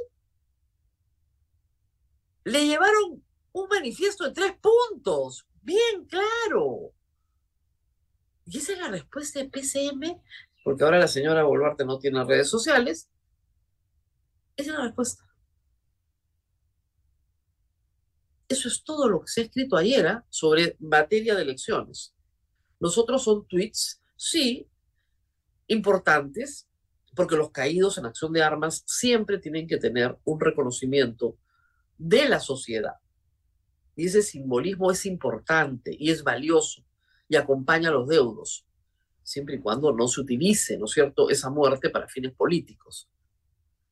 Le 2.44 2.66
llevaron 2.66 3.25
un 3.52 3.68
manifiesto 3.68 4.25
de 4.25 4.32
tres 4.32 4.54
puntos, 4.58 5.46
bien 5.62 6.06
claro. 6.06 6.92
Y 8.47 8.59
esa 8.59 8.73
es 8.73 8.79
la 8.79 8.89
respuesta 8.89 9.41
de 9.41 9.49
PCM, 9.49 10.21
porque 10.65 10.85
ahora 10.85 10.99
la 10.99 11.09
señora 11.09 11.45
Boluarte 11.45 11.85
no 11.85 11.99
tiene 11.99 12.25
redes 12.25 12.49
sociales. 12.49 13.11
Esa 14.57 14.71
es 14.71 14.77
la 14.77 14.85
respuesta. 14.85 15.25
Eso 18.49 18.69
es 18.69 18.85
todo 18.85 19.09
lo 19.09 19.21
que 19.23 19.29
se 19.29 19.41
ha 19.41 19.45
escrito 19.45 19.77
ayer 19.77 20.07
¿ah? 20.07 20.27
sobre 20.29 20.77
materia 20.79 21.35
de 21.35 21.43
elecciones. 21.43 22.15
Los 22.79 22.99
otros 22.99 23.25
son 23.25 23.47
tweets, 23.47 24.03
sí, 24.17 24.69
importantes, 25.67 26.69
porque 27.15 27.37
los 27.37 27.51
caídos 27.51 27.97
en 27.97 28.07
acción 28.07 28.33
de 28.33 28.43
armas 28.43 28.83
siempre 28.87 29.39
tienen 29.39 29.67
que 29.67 29.79
tener 29.79 30.19
un 30.25 30.41
reconocimiento 30.41 31.39
de 31.97 32.29
la 32.29 32.41
sociedad. 32.41 32.97
Y 33.97 34.07
ese 34.07 34.23
simbolismo 34.23 34.91
es 34.91 35.07
importante 35.07 35.97
y 35.99 36.11
es 36.11 36.23
valioso 36.23 36.85
y 37.28 37.37
acompaña 37.37 37.88
a 37.88 37.93
los 37.93 38.09
deudos, 38.09 38.66
siempre 39.23 39.57
y 39.57 39.61
cuando 39.61 39.93
no 39.93 40.07
se 40.09 40.21
utilice, 40.21 40.76
¿no 40.78 40.85
es 40.85 40.93
cierto?, 40.93 41.31
esa 41.31 41.50
muerte 41.50 41.90
para 41.90 42.09
fines 42.09 42.33
políticos. 42.33 43.09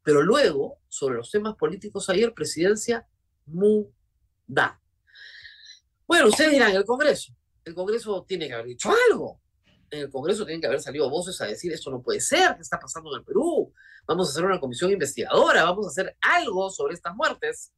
Pero 0.03 0.23
luego, 0.23 0.81
sobre 0.89 1.17
los 1.17 1.31
temas 1.31 1.57
políticos, 1.57 2.09
ayer 2.11 2.35
presidencia 2.35 3.07
muda. 3.47 4.81
Bueno, 6.07 6.29
ustedes 6.29 6.53
dirán, 6.53 6.73
el 6.73 6.85
Congreso, 6.85 7.35
el 7.65 7.75
Congreso 7.75 8.25
tiene 8.27 8.49
que 8.49 8.55
haber 8.55 8.67
dicho 8.67 8.91
algo. 9.11 9.41
En 9.91 10.01
el 10.01 10.11
Congreso 10.11 10.45
tienen 10.45 10.61
que 10.61 10.67
haber 10.67 10.81
salido 10.81 11.09
voces 11.09 11.41
a 11.41 11.47
decir 11.47 11.73
esto 11.73 11.91
no 11.91 12.03
puede 12.03 12.21
ser, 12.21 12.57
¿qué 12.57 12.63
está 12.63 12.79
pasando 12.79 13.13
en 13.13 13.21
el 13.21 13.25
Perú? 13.25 13.73
Vamos 14.07 14.29
a 14.29 14.31
hacer 14.33 14.45
una 14.45 14.59
comisión 14.59 14.91
investigadora, 14.91 15.65
vamos 15.65 15.87
a 15.87 15.91
hacer 15.91 16.17
algo 16.21 16.71
sobre 16.71 16.95
estas 16.95 17.15
muertes. 17.15 17.73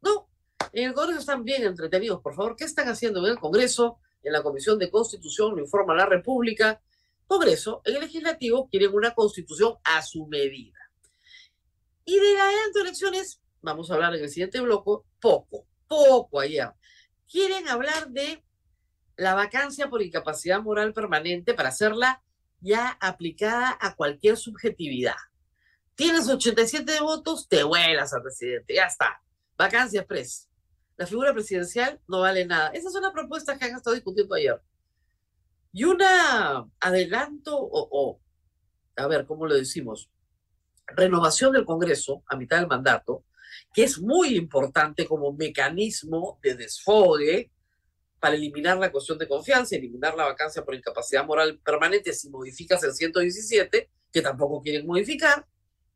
No, 0.00 0.28
en 0.72 0.88
el 0.88 0.94
Congreso 0.94 1.20
están 1.20 1.44
bien 1.44 1.62
entretenidos, 1.62 2.20
por 2.20 2.34
favor. 2.34 2.56
¿Qué 2.56 2.64
están 2.64 2.88
haciendo 2.88 3.20
en 3.24 3.32
el 3.32 3.38
Congreso? 3.38 3.98
En 4.22 4.32
la 4.32 4.42
Comisión 4.42 4.78
de 4.78 4.90
Constitución, 4.90 5.54
lo 5.54 5.62
informa 5.62 5.94
la 5.94 6.06
República. 6.06 6.80
Congreso, 7.26 7.82
en 7.84 7.96
el 7.96 8.02
Legislativo, 8.02 8.68
quieren 8.68 8.94
una 8.94 9.14
constitución 9.14 9.76
a 9.84 10.02
su 10.02 10.26
medida. 10.26 10.78
Y 12.04 12.18
de 12.18 12.34
la 12.34 12.46
de 12.46 12.80
elecciones, 12.80 13.40
vamos 13.60 13.90
a 13.90 13.94
hablar 13.94 14.14
en 14.14 14.22
el 14.22 14.28
siguiente 14.28 14.60
bloque, 14.60 15.04
poco, 15.20 15.66
poco 15.86 16.40
allá. 16.40 16.74
Quieren 17.30 17.68
hablar 17.68 18.10
de 18.10 18.44
la 19.16 19.34
vacancia 19.34 19.88
por 19.88 20.02
incapacidad 20.02 20.60
moral 20.60 20.92
permanente 20.92 21.54
para 21.54 21.70
hacerla 21.70 22.22
ya 22.60 22.96
aplicada 23.00 23.76
a 23.80 23.94
cualquier 23.94 24.36
subjetividad. 24.36 25.16
Tienes 25.94 26.28
87 26.28 27.00
votos, 27.00 27.48
te 27.48 27.62
vuelas 27.62 28.12
al 28.12 28.22
presidente, 28.22 28.74
ya 28.74 28.86
está. 28.86 29.22
Vacancia 29.56 30.00
express 30.00 30.48
la 30.96 31.06
figura 31.06 31.32
presidencial 31.32 32.00
no 32.08 32.20
vale 32.20 32.44
nada. 32.44 32.68
Esas 32.68 32.92
son 32.92 33.02
las 33.02 33.12
propuestas 33.12 33.58
que 33.58 33.64
han 33.64 33.76
estado 33.76 33.94
discutiendo 33.94 34.34
ayer. 34.34 34.60
Y 35.72 35.84
una 35.84 36.68
adelanto 36.80 37.56
o, 37.58 38.20
a 38.96 39.06
ver, 39.06 39.26
¿cómo 39.26 39.46
lo 39.46 39.54
decimos? 39.54 40.10
Renovación 40.86 41.52
del 41.52 41.64
Congreso 41.64 42.22
a 42.26 42.36
mitad 42.36 42.58
del 42.58 42.66
mandato, 42.66 43.24
que 43.72 43.84
es 43.84 44.00
muy 44.00 44.36
importante 44.36 45.06
como 45.06 45.32
mecanismo 45.32 46.38
de 46.42 46.56
desfogue 46.56 47.50
para 48.20 48.36
eliminar 48.36 48.78
la 48.78 48.92
cuestión 48.92 49.18
de 49.18 49.26
confianza, 49.26 49.74
eliminar 49.74 50.14
la 50.14 50.24
vacancia 50.24 50.64
por 50.64 50.74
incapacidad 50.74 51.24
moral 51.24 51.58
permanente 51.58 52.12
si 52.12 52.28
modificas 52.28 52.82
el 52.84 52.92
117, 52.92 53.90
que 54.12 54.22
tampoco 54.22 54.60
quieren 54.62 54.86
modificar, 54.86 55.46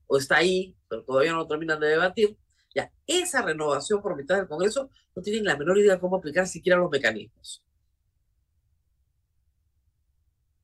o 0.06 0.16
está 0.16 0.38
ahí, 0.38 0.74
pero 0.88 1.04
todavía 1.04 1.32
no 1.32 1.46
terminan 1.46 1.78
de 1.78 1.88
debatir. 1.88 2.36
Ya, 2.76 2.92
esa 3.06 3.42
renovación 3.42 4.02
por 4.02 4.14
mitad 4.16 4.36
del 4.36 4.48
Congreso 4.48 4.90
no 5.14 5.22
tienen 5.22 5.44
la 5.44 5.56
menor 5.56 5.78
idea 5.78 5.94
de 5.94 6.00
cómo 6.00 6.16
aplicar 6.16 6.46
siquiera 6.46 6.78
los 6.78 6.90
mecanismos. 6.90 7.66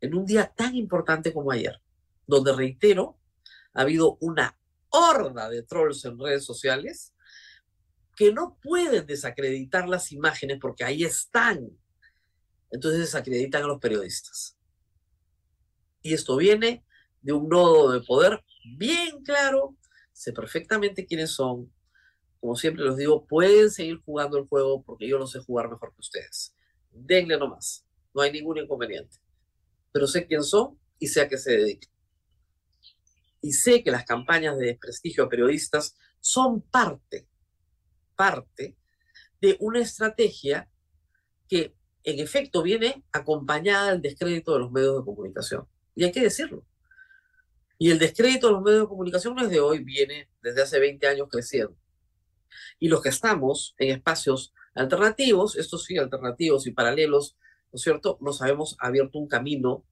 en 0.03 0.17
un 0.17 0.27
día 0.27 0.53
tan 0.55 0.75
importante 0.75 1.33
como 1.33 1.53
ayer, 1.53 1.81
donde 2.27 2.53
reitero, 2.53 3.19
ha 3.73 3.83
habido 3.83 4.19
una 4.21 4.59
horda 4.91 5.49
de 5.49 5.63
trolls 5.63 6.05
en 6.05 6.19
redes 6.19 6.45
sociales 6.45 7.15
que 8.17 8.33
no 8.33 8.59
pueden 8.61 9.07
desacreditar 9.07 9.89
las 9.89 10.11
imágenes 10.13 10.59
porque 10.61 10.85
ahí 10.85 11.05
están. 11.05 11.71
Entonces 12.71 13.01
desacreditan 13.01 13.63
a 13.63 13.69
los 13.69 13.81
periodistas. 13.81 14.59
Y 16.03 16.15
esto 16.15 16.37
viene 16.37 16.85
de 17.21 17.33
un 17.33 17.49
nodo 17.49 17.93
de 17.93 18.01
poder 18.01 18.45
bien 18.77 19.23
claro, 19.23 19.77
sé 20.13 20.33
perfectamente 20.33 21.07
quiénes 21.07 21.31
son. 21.31 21.73
Como 22.43 22.57
siempre 22.57 22.83
los 22.83 22.97
digo, 22.97 23.25
pueden 23.25 23.71
seguir 23.71 24.01
jugando 24.05 24.37
el 24.37 24.49
juego 24.49 24.83
porque 24.83 25.07
yo 25.07 25.17
lo 25.17 25.29
sé 25.29 25.39
jugar 25.39 25.71
mejor 25.71 25.95
que 25.95 26.01
ustedes. 26.01 26.57
Denle 26.91 27.39
nomás, 27.39 27.87
no 28.13 28.21
hay 28.21 28.33
ningún 28.33 28.59
inconveniente. 28.59 29.17
Pero 29.93 30.09
sé 30.09 30.27
quién 30.27 30.43
son 30.43 30.77
y 30.99 31.07
sé 31.07 31.21
a 31.21 31.29
qué 31.29 31.39
se 31.39 31.53
dedican. 31.53 31.93
Y 33.43 33.53
sé 33.53 33.85
que 33.85 33.93
las 33.93 34.05
campañas 34.05 34.59
de 34.59 34.67
desprestigio 34.67 35.23
a 35.23 35.29
periodistas 35.29 35.97
son 36.19 36.63
parte, 36.63 37.29
parte 38.17 38.77
de 39.41 39.57
una 39.61 39.79
estrategia 39.79 40.69
que 41.49 41.77
en 42.03 42.19
efecto 42.19 42.61
viene 42.65 43.05
acompañada 43.13 43.93
del 43.93 44.03
descrédito 44.03 44.55
de 44.55 44.59
los 44.59 44.73
medios 44.73 44.99
de 44.99 45.05
comunicación. 45.05 45.69
Y 45.95 46.03
hay 46.03 46.11
que 46.11 46.23
decirlo. 46.23 46.67
Y 47.79 47.93
el 47.93 48.01
descrédito 48.01 48.49
de 48.49 48.55
los 48.55 48.63
medios 48.63 48.81
de 48.81 48.89
comunicación 48.89 49.37
no 49.37 49.43
es 49.43 49.51
de 49.51 49.61
hoy, 49.61 49.85
viene 49.85 50.29
desde 50.43 50.63
hace 50.63 50.81
20 50.81 51.07
años 51.07 51.29
creciendo. 51.31 51.77
Y 52.79 52.89
los 52.89 53.03
que 53.03 53.09
estamos 53.09 53.75
en 53.79 53.91
espacios 53.91 54.53
alternativos, 54.75 55.57
estos 55.57 55.85
sí, 55.85 55.99
alternativos 55.99 56.67
y 56.67 56.73
paralelos, 56.73 57.37
¿no 57.73 57.77
es 57.77 57.83
cierto? 57.83 58.19
Nos 58.21 58.43
habemos 58.43 58.77
abierto 58.79 59.19
un 59.19 59.29
camino 59.29 59.85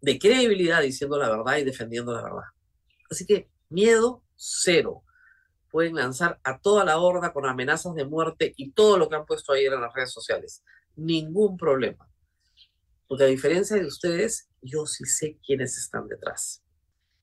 de 0.00 0.18
credibilidad 0.18 0.82
diciendo 0.82 1.18
la 1.18 1.30
verdad 1.30 1.58
y 1.58 1.64
defendiendo 1.64 2.14
la 2.14 2.22
verdad. 2.22 2.48
Así 3.10 3.26
que 3.26 3.50
miedo 3.68 4.22
cero. 4.36 5.02
Pueden 5.70 5.96
lanzar 5.96 6.40
a 6.44 6.58
toda 6.58 6.84
la 6.84 6.98
horda 6.98 7.32
con 7.32 7.44
amenazas 7.44 7.94
de 7.94 8.04
muerte 8.04 8.54
y 8.56 8.70
todo 8.70 8.98
lo 8.98 9.08
que 9.08 9.16
han 9.16 9.26
puesto 9.26 9.52
ayer 9.52 9.72
en 9.72 9.80
las 9.80 9.92
redes 9.92 10.12
sociales. 10.12 10.62
Ningún 10.94 11.56
problema. 11.56 12.08
Porque 13.06 13.24
a 13.24 13.28
diferencia 13.28 13.76
de 13.76 13.86
ustedes, 13.86 14.48
yo 14.62 14.86
sí 14.86 15.04
sé 15.04 15.38
quiénes 15.44 15.76
están 15.76 16.08
detrás. 16.08 16.62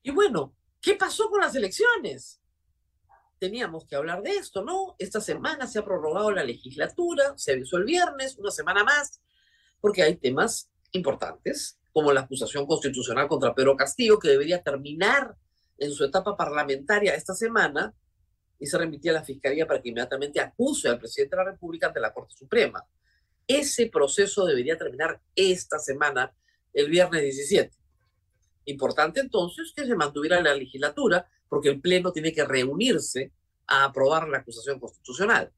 Y 0.02 0.10
bueno, 0.10 0.54
¿qué 0.80 0.94
pasó 0.94 1.28
con 1.30 1.40
las 1.40 1.54
elecciones? 1.54 2.40
Teníamos 3.44 3.84
que 3.84 3.94
hablar 3.94 4.22
de 4.22 4.30
esto, 4.30 4.64
¿no? 4.64 4.96
Esta 4.98 5.20
semana 5.20 5.66
se 5.66 5.78
ha 5.78 5.84
prorrogado 5.84 6.30
la 6.30 6.42
legislatura, 6.42 7.34
se 7.36 7.52
avisó 7.52 7.76
el 7.76 7.84
viernes, 7.84 8.38
una 8.38 8.50
semana 8.50 8.84
más, 8.84 9.20
porque 9.82 10.02
hay 10.02 10.16
temas 10.16 10.70
importantes, 10.92 11.78
como 11.92 12.10
la 12.10 12.22
acusación 12.22 12.64
constitucional 12.64 13.28
contra 13.28 13.54
Pedro 13.54 13.76
Castillo, 13.76 14.18
que 14.18 14.30
debería 14.30 14.62
terminar 14.62 15.36
en 15.76 15.92
su 15.92 16.04
etapa 16.06 16.34
parlamentaria 16.38 17.14
esta 17.14 17.34
semana, 17.34 17.92
y 18.58 18.64
se 18.64 18.78
remitía 18.78 19.10
a 19.10 19.16
la 19.16 19.24
Fiscalía 19.24 19.66
para 19.66 19.82
que 19.82 19.90
inmediatamente 19.90 20.40
acuse 20.40 20.88
al 20.88 20.98
presidente 20.98 21.36
de 21.36 21.44
la 21.44 21.50
República 21.50 21.88
ante 21.88 22.00
la 22.00 22.14
Corte 22.14 22.34
Suprema. 22.34 22.82
Ese 23.46 23.88
proceso 23.88 24.46
debería 24.46 24.78
terminar 24.78 25.20
esta 25.36 25.78
semana, 25.78 26.34
el 26.72 26.88
viernes 26.88 27.20
17. 27.20 27.76
Importante 28.64 29.20
entonces 29.20 29.70
que 29.76 29.84
se 29.84 29.94
mantuviera 29.94 30.40
la 30.40 30.54
legislatura, 30.54 31.28
porque 31.54 31.68
el 31.68 31.80
Pleno 31.80 32.10
tiene 32.10 32.32
que 32.32 32.44
reunirse 32.44 33.32
a 33.68 33.84
aprobar 33.84 34.28
la 34.28 34.38
acusación 34.38 34.80
constitucional. 34.80 35.52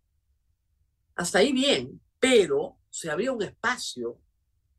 Hasta 1.15 1.39
ahí 1.39 1.55
bien, 1.55 2.03
pero 2.21 2.77
se 2.91 3.11
abrió 3.11 3.33
un 3.33 3.43
espacio 3.43 4.21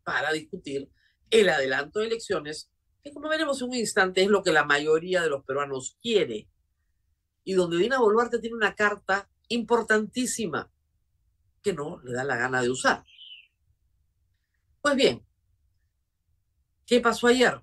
para 0.04 0.32
discutir 0.32 0.92
el 1.32 1.50
adelanto 1.50 2.00
de 2.00 2.06
elecciones, 2.06 2.70
que 3.04 3.12
como 3.12 3.30
veremos 3.30 3.60
en 3.60 3.70
un 3.70 3.74
instante 3.74 4.22
es 4.22 4.28
lo 4.28 4.44
que 4.44 4.52
la 4.52 4.64
mayoría 4.64 5.24
de 5.24 5.30
los 5.32 5.44
peruanos 5.44 5.98
quiere, 6.00 6.48
y 7.44 7.54
donde 7.54 7.78
Dina 7.78 7.98
Boluarte 8.00 8.38
tiene 8.38 8.56
una 8.56 8.76
carta 8.76 9.28
importantísima 9.48 10.72
que 11.64 11.74
no 11.74 12.00
le 12.04 12.14
da 12.14 12.24
la 12.24 12.38
gana 12.38 12.62
de 12.62 12.70
usar. 12.70 13.04
Pues 14.84 14.96
bien, 14.96 15.26
¿qué 16.86 17.00
pasó 17.00 17.26
ayer? 17.26 17.60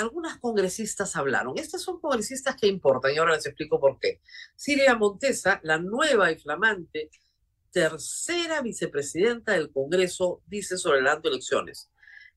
Algunas 0.00 0.38
congresistas 0.38 1.14
hablaron. 1.16 1.54
Estas 1.56 1.82
son 1.82 2.00
congresistas 2.00 2.56
que 2.56 2.66
importan 2.66 3.14
y 3.14 3.18
ahora 3.18 3.36
les 3.36 3.46
explico 3.46 3.78
por 3.78 3.98
qué. 3.98 4.20
Silvia 4.56 4.96
Montesa, 4.96 5.60
la 5.62 5.78
nueva 5.78 6.32
y 6.32 6.38
flamante 6.38 7.10
tercera 7.70 8.62
vicepresidenta 8.62 9.52
del 9.52 9.70
Congreso, 9.70 10.42
dice 10.46 10.76
sobre 10.76 10.98
el 10.98 11.06
adelanto 11.06 11.28
de 11.28 11.34
elecciones. 11.34 11.90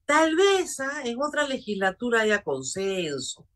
Tal 0.06 0.36
vez 0.36 0.80
¿ah? 0.80 1.02
en 1.06 1.22
otra 1.22 1.48
legislatura 1.48 2.22
haya 2.22 2.44
consenso. 2.44 3.48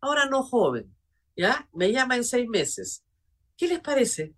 Ahora 0.00 0.26
no, 0.26 0.42
joven. 0.42 0.94
¿Ya? 1.36 1.68
Me 1.72 1.90
llama 1.90 2.16
en 2.16 2.24
seis 2.24 2.48
meses. 2.48 3.04
¿Qué 3.56 3.66
les 3.66 3.80
parece? 3.80 4.34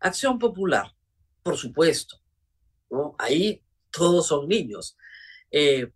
Acción 0.00 0.38
Popular, 0.38 0.94
por 1.42 1.56
supuesto. 1.56 2.16
Ahí 3.18 3.62
todos 3.90 4.28
son 4.28 4.48
niños. 4.48 4.96
Eh, 5.50 5.92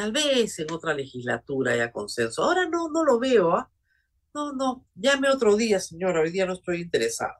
Tal 0.00 0.12
vez 0.12 0.58
en 0.58 0.72
otra 0.72 0.94
legislatura 0.94 1.72
haya 1.72 1.92
consenso. 1.92 2.42
Ahora 2.42 2.66
no, 2.66 2.88
no 2.88 3.04
lo 3.04 3.18
veo. 3.18 3.52
¿ah? 3.54 3.70
No, 4.32 4.54
no. 4.54 4.86
Llame 4.94 5.28
otro 5.28 5.56
día, 5.56 5.78
señora. 5.78 6.22
Hoy 6.22 6.30
día 6.30 6.46
no 6.46 6.54
estoy 6.54 6.80
interesado. 6.80 7.34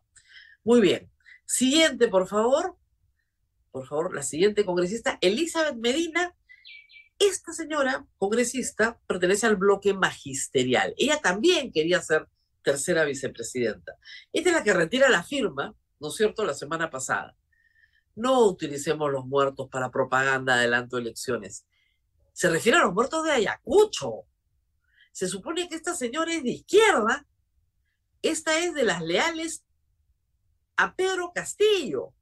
Muy 0.62 0.82
bien. 0.82 1.10
Siguiente, 1.46 2.08
por 2.08 2.28
favor. 2.28 2.76
Por 3.70 3.86
favor, 3.86 4.14
la 4.14 4.22
siguiente 4.22 4.66
congresista, 4.66 5.16
Elizabeth 5.22 5.76
Medina. 5.76 6.36
Esta 7.18 7.54
señora 7.54 8.06
congresista 8.18 9.00
pertenece 9.06 9.46
al 9.46 9.56
bloque 9.56 9.94
magisterial. 9.94 10.92
Ella 10.98 11.18
también 11.18 11.72
quería 11.72 12.02
ser 12.02 12.28
tercera 12.62 13.04
vicepresidenta. 13.04 13.96
Esta 14.34 14.50
es 14.50 14.54
la 14.56 14.64
que 14.64 14.74
retira 14.74 15.08
la 15.08 15.22
firma, 15.22 15.74
¿no 15.98 16.08
es 16.08 16.14
cierto?, 16.14 16.44
la 16.44 16.52
semana 16.52 16.90
pasada. 16.90 17.34
No 18.14 18.44
utilicemos 18.44 19.10
los 19.10 19.24
muertos 19.24 19.70
para 19.70 19.90
propaganda 19.90 20.56
adelanto 20.56 20.98
elecciones 20.98 21.64
se 22.32 22.50
refiere 22.50 22.78
a 22.78 22.82
los 22.82 22.94
muertos 22.94 23.24
de 23.24 23.32
Ayacucho. 23.32 24.24
Se 25.12 25.28
supone 25.28 25.68
que 25.68 25.74
esta 25.74 25.94
señora 25.94 26.32
es 26.32 26.42
de 26.42 26.50
izquierda, 26.50 27.26
esta 28.22 28.58
es 28.58 28.74
de 28.74 28.84
las 28.84 29.02
leales 29.02 29.64
a 30.76 30.94
Pedro 30.94 31.32
Castillo. 31.34 32.12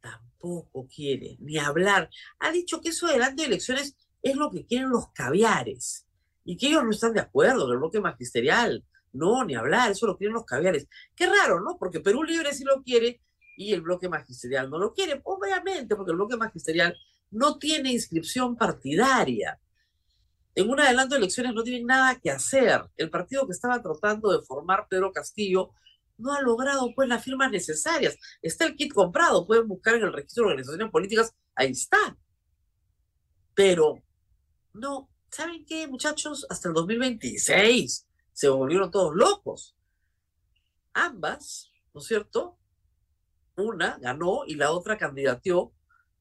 Tampoco 0.00 0.88
quiere 0.88 1.36
ni 1.40 1.58
hablar. 1.58 2.10
Ha 2.38 2.50
dicho 2.50 2.80
que 2.80 2.90
eso 2.90 3.06
delante 3.06 3.42
de 3.42 3.48
elecciones 3.48 3.96
es 4.22 4.36
lo 4.36 4.50
que 4.50 4.66
quieren 4.66 4.90
los 4.90 5.10
caviares 5.12 6.06
y 6.44 6.56
que 6.56 6.68
ellos 6.68 6.84
no 6.84 6.90
están 6.90 7.12
de 7.12 7.20
acuerdo, 7.20 7.70
el 7.70 7.78
bloque 7.78 8.00
magisterial. 8.00 8.84
No, 9.12 9.44
ni 9.44 9.54
hablar, 9.54 9.90
eso 9.90 10.06
lo 10.06 10.16
quieren 10.16 10.34
los 10.34 10.44
caviares. 10.44 10.86
Qué 11.14 11.26
raro, 11.26 11.60
¿no? 11.60 11.76
Porque 11.78 12.00
Perú 12.00 12.22
Libre 12.22 12.52
sí 12.52 12.64
lo 12.64 12.82
quiere 12.82 13.20
y 13.56 13.72
el 13.72 13.80
bloque 13.80 14.08
magisterial 14.08 14.68
no 14.70 14.78
lo 14.78 14.92
quiere. 14.92 15.20
Obviamente, 15.24 15.96
porque 15.96 16.12
el 16.12 16.18
bloque 16.18 16.36
magisterial 16.36 16.96
no 17.30 17.58
tiene 17.58 17.92
inscripción 17.92 18.56
partidaria. 18.56 19.60
En 20.54 20.70
un 20.70 20.80
adelanto 20.80 21.14
de 21.14 21.18
elecciones 21.18 21.54
no 21.54 21.62
tienen 21.62 21.86
nada 21.86 22.18
que 22.18 22.30
hacer. 22.30 22.82
El 22.96 23.10
partido 23.10 23.46
que 23.46 23.52
estaba 23.52 23.82
tratando 23.82 24.32
de 24.32 24.44
formar 24.44 24.86
Pedro 24.88 25.12
Castillo 25.12 25.70
no 26.18 26.32
ha 26.32 26.40
logrado 26.40 26.90
pues 26.94 27.08
las 27.08 27.22
firmas 27.22 27.50
necesarias. 27.50 28.16
Está 28.40 28.64
el 28.64 28.74
kit 28.74 28.92
comprado, 28.92 29.46
pueden 29.46 29.68
buscar 29.68 29.96
en 29.96 30.04
el 30.04 30.12
registro 30.12 30.44
de 30.44 30.50
organizaciones 30.52 30.90
políticas, 30.90 31.34
ahí 31.54 31.72
está. 31.72 32.16
Pero 33.54 34.02
no, 34.72 35.10
¿saben 35.30 35.64
qué, 35.66 35.86
muchachos? 35.86 36.46
Hasta 36.48 36.68
el 36.68 36.74
2026 36.74 38.06
se 38.32 38.48
volvieron 38.48 38.90
todos 38.90 39.14
locos. 39.14 39.76
Ambas, 40.94 41.70
¿no 41.92 42.00
es 42.00 42.06
cierto? 42.06 42.58
Una 43.56 43.98
ganó 43.98 44.44
y 44.46 44.54
la 44.54 44.70
otra 44.70 44.96
candidateó 44.96 45.72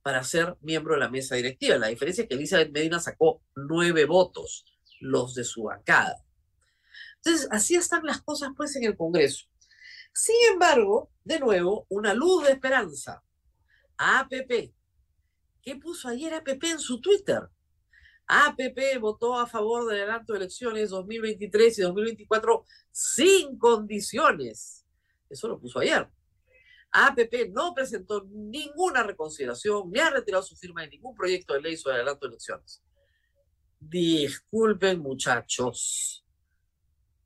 para 0.06 0.24
ser 0.24 0.56
miembro 0.62 0.94
de 0.94 1.00
la 1.00 1.10
mesa 1.10 1.34
directiva. 1.34 1.80
La 1.80 1.88
diferencia 1.88 2.22
es 2.22 2.30
que 2.30 2.36
Elizabeth 2.36 2.72
Medina 2.72 3.00
sacó 3.00 3.42
nueve 3.56 4.06
votos, 4.06 4.64
los 5.00 5.34
de 5.34 5.44
su 5.44 5.64
bancada. 5.64 6.24
Entonces, 7.16 7.48
así 7.50 7.74
están 7.74 8.06
las 8.06 8.22
cosas 8.22 8.52
pues 8.56 8.76
en 8.76 8.84
el 8.84 8.96
Congreso. 8.96 9.48
Sin 10.14 10.36
embargo, 10.54 11.10
de 11.24 11.40
nuevo, 11.40 11.88
una 11.90 12.14
luz 12.14 12.46
de 12.46 12.52
esperanza. 12.52 13.24
APP. 13.98 14.76
¿Qué 15.64 15.76
puso 15.78 16.08
ayer 16.08 16.36
APP 16.36 16.64
en 16.66 16.80
su 16.80 17.02
Twitter? 17.02 17.42
APP 18.28 19.00
votó 19.02 19.40
a 19.40 19.48
favor 19.48 19.88
del 19.88 20.02
adelanto 20.02 20.34
de 20.34 20.38
elecciones 20.38 20.92
2023 20.92 21.80
y 21.80 21.82
2024 21.82 22.64
sin 22.92 23.58
condiciones. 23.58 24.86
Eso 25.32 25.48
lo 25.48 25.60
puso 25.60 25.80
ayer. 25.80 26.08
APP 26.96 27.50
no 27.52 27.74
presentó 27.74 28.26
ninguna 28.30 29.04
reconsideración, 29.04 29.92
ni 29.92 30.00
ha 30.00 30.10
retirado 30.10 30.44
su 30.44 30.56
firma 30.56 30.82
de 30.82 30.90
ningún 30.90 31.16
proyecto 31.16 31.54
de 31.54 31.62
ley 31.62 31.78
sobre 31.78 31.98
adelanto 31.98 32.26
de 32.26 32.30
elecciones. 32.30 32.84
Disculpen, 33.80 35.00
muchachos. 35.00 36.26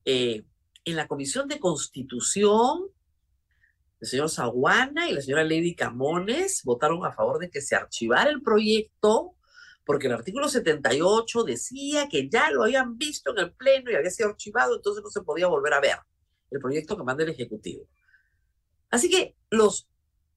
Eh, 0.06 0.44
en 0.86 0.96
la 0.96 1.08
Comisión 1.08 1.48
de 1.48 1.60
Constitución 1.60 2.90
el 4.00 4.08
señor 4.08 4.30
Zaguana 4.30 5.10
y 5.10 5.14
la 5.14 5.22
señora 5.22 5.44
Lady 5.44 5.76
Camones 5.76 6.64
votaron 6.64 7.06
a 7.06 7.12
favor 7.12 7.38
de 7.40 7.50
que 7.50 7.62
se 7.62 7.76
archivara 7.76 8.30
el 8.30 8.42
proyecto 8.42 9.36
porque 9.84 10.08
el 10.08 10.14
artículo 10.14 10.48
78 10.48 11.44
decía 11.44 12.08
que 12.08 12.30
ya 12.30 12.52
lo 12.52 12.64
habían 12.64 12.98
visto 12.98 13.32
en 13.32 13.40
el 13.40 13.54
Pleno 13.54 13.92
y 13.92 13.96
había 13.96 14.12
sido 14.12 14.30
archivado, 14.30 14.76
entonces 14.76 15.04
no 15.04 15.10
se 15.10 15.22
podía 15.22 15.48
volver 15.48 15.74
a 15.74 15.82
ver 15.82 15.98
el 16.52 16.60
proyecto 16.60 16.96
que 16.96 17.04
manda 17.04 17.24
el 17.24 17.32
Ejecutivo. 17.32 17.88
Así 18.90 19.10
que 19.10 19.36
los 19.50 19.88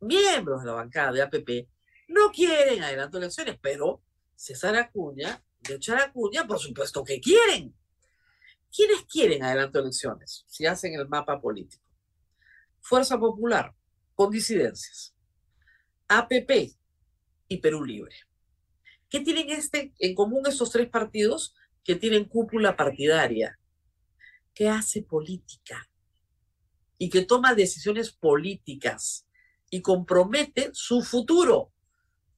miembros 0.00 0.60
de 0.60 0.66
la 0.66 0.72
bancada 0.74 1.12
de 1.12 1.22
APP 1.22 1.68
no 2.08 2.30
quieren 2.30 2.82
adelanto 2.82 3.18
elecciones, 3.18 3.58
pero 3.60 4.02
César 4.34 4.76
Acuña, 4.76 5.42
de 5.60 5.74
echar 5.74 6.00
Acuña, 6.00 6.46
por 6.46 6.58
supuesto 6.58 7.04
que 7.04 7.20
quieren. 7.20 7.74
¿Quiénes 8.74 9.04
quieren 9.04 9.42
adelanto 9.42 9.78
elecciones 9.78 10.44
si 10.46 10.66
hacen 10.66 10.94
el 10.94 11.08
mapa 11.08 11.40
político? 11.40 11.84
Fuerza 12.80 13.18
Popular, 13.18 13.74
con 14.14 14.30
disidencias. 14.30 15.14
APP 16.08 16.74
y 17.48 17.56
Perú 17.58 17.84
Libre. 17.84 18.14
¿Qué 19.08 19.20
tienen 19.20 19.50
este, 19.50 19.92
en 19.98 20.14
común 20.14 20.46
estos 20.46 20.70
tres 20.70 20.88
partidos? 20.88 21.54
Que 21.84 21.96
tienen 21.96 22.24
cúpula 22.24 22.76
partidaria, 22.76 23.58
que 24.54 24.68
hace 24.68 25.02
política 25.02 25.88
y 27.02 27.10
que 27.10 27.22
toma 27.22 27.56
decisiones 27.56 28.12
políticas 28.12 29.26
y 29.70 29.82
compromete 29.82 30.70
su 30.72 31.02
futuro, 31.02 31.72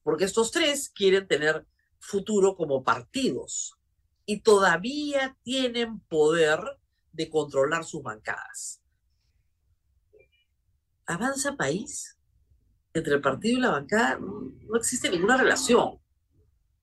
porque 0.02 0.24
estos 0.24 0.52
tres 0.52 0.88
quieren 0.88 1.28
tener 1.28 1.66
futuro 1.98 2.56
como 2.56 2.82
partidos 2.82 3.74
y 4.24 4.40
todavía 4.40 5.36
tienen 5.42 6.00
poder 6.00 6.60
de 7.12 7.28
controlar 7.28 7.84
sus 7.84 8.02
bancadas. 8.02 8.80
¿Avanza 11.04 11.58
país? 11.58 12.18
Entre 12.94 13.16
el 13.16 13.20
partido 13.20 13.58
y 13.58 13.60
la 13.60 13.70
bancada 13.70 14.18
no 14.18 14.76
existe 14.76 15.10
ninguna 15.10 15.36
relación. 15.36 16.00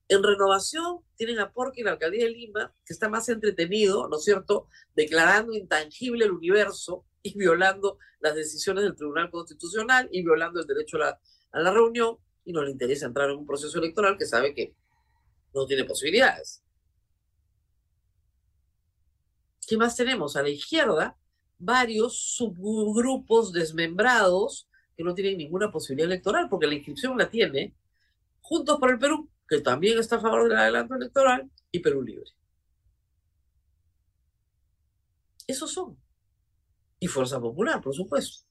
En 0.08 0.22
renovación 0.22 1.00
tienen 1.16 1.40
a 1.40 1.52
Porky 1.52 1.82
la 1.82 1.94
alcaldía 1.94 2.26
de 2.26 2.30
Lima, 2.30 2.76
que 2.86 2.94
está 2.94 3.10
más 3.10 3.28
entretenido, 3.28 4.08
¿no 4.08 4.18
es 4.18 4.24
cierto?, 4.24 4.68
declarando 4.94 5.54
intangible 5.54 6.26
el 6.26 6.32
universo 6.34 7.08
y 7.24 7.38
violando 7.38 7.98
las 8.20 8.36
decisiones 8.36 8.84
del 8.84 8.96
Tribunal 8.96 9.30
Constitucional 9.30 10.10
y 10.12 10.24
violando 10.24 10.60
el 10.60 10.68
derecho 10.68 10.98
a 10.98 11.20
la, 11.60 11.72
reunión 11.72 12.18
y 12.46 12.54
no 12.54 12.64
le 12.64 12.72
interesa 12.72 13.06
entrar 13.06 13.30
en 13.30 13.38
un 13.38 13.46
proceso 13.46 13.78
electoral 13.80 14.18
que 14.18 14.26
sabe 14.26 14.54
que 14.54 14.76
no 15.54 15.66
tiene 15.66 15.84
posibilidades. 15.84 16.64
¿Qué 19.68 19.78
más 19.78 19.96
tenemos? 19.96 20.36
A 20.36 20.42
la 20.42 20.50
izquierda, 20.50 21.18
varios 21.58 22.18
subgrupos 22.36 23.54
desmembrados 23.54 24.68
que 24.98 25.04
no 25.04 25.14
tienen 25.14 25.38
ninguna 25.38 25.72
posibilidad 25.72 26.12
electoral, 26.12 26.50
porque 26.50 26.68
la 26.68 26.76
inscripción 26.76 27.18
la 27.18 27.30
tiene 27.30 27.76
Juntos 28.42 28.80
por 28.80 28.92
el 28.92 29.00
Perú, 29.00 29.30
que 29.48 29.62
también 29.62 29.98
está 30.00 30.18
a 30.18 30.20
favor 30.20 30.50
del 30.50 30.58
adelanto 30.58 30.96
electoral, 30.96 31.50
y 31.72 31.80
Perú 31.80 32.02
Libre. 32.02 32.32
Esos 35.48 35.72
son. 35.72 36.01
Y 37.02 37.08
Fuerza 37.08 37.42
Popular, 37.42 37.82
por 37.82 37.94
supuesto. 37.94 38.46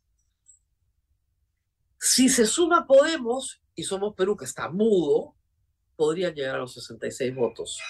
Si 1.98 2.28
se 2.28 2.44
suma 2.44 2.86
Podemos 2.86 3.62
y 3.74 3.84
Somos 3.84 4.14
Perú, 4.14 4.36
que 4.36 4.44
está 4.44 4.68
mudo, 4.68 5.34
podrían 5.96 6.34
llegar 6.34 6.56
a 6.56 6.58
los 6.58 6.74
66 6.74 7.34
votos 7.34 7.80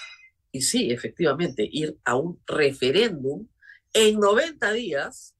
y 0.51 0.61
sí, 0.61 0.91
efectivamente, 0.91 1.67
ir 1.71 1.97
a 2.03 2.15
un 2.15 2.41
referéndum 2.45 3.47
en 3.93 4.19
90 4.19 4.73
días 4.73 5.35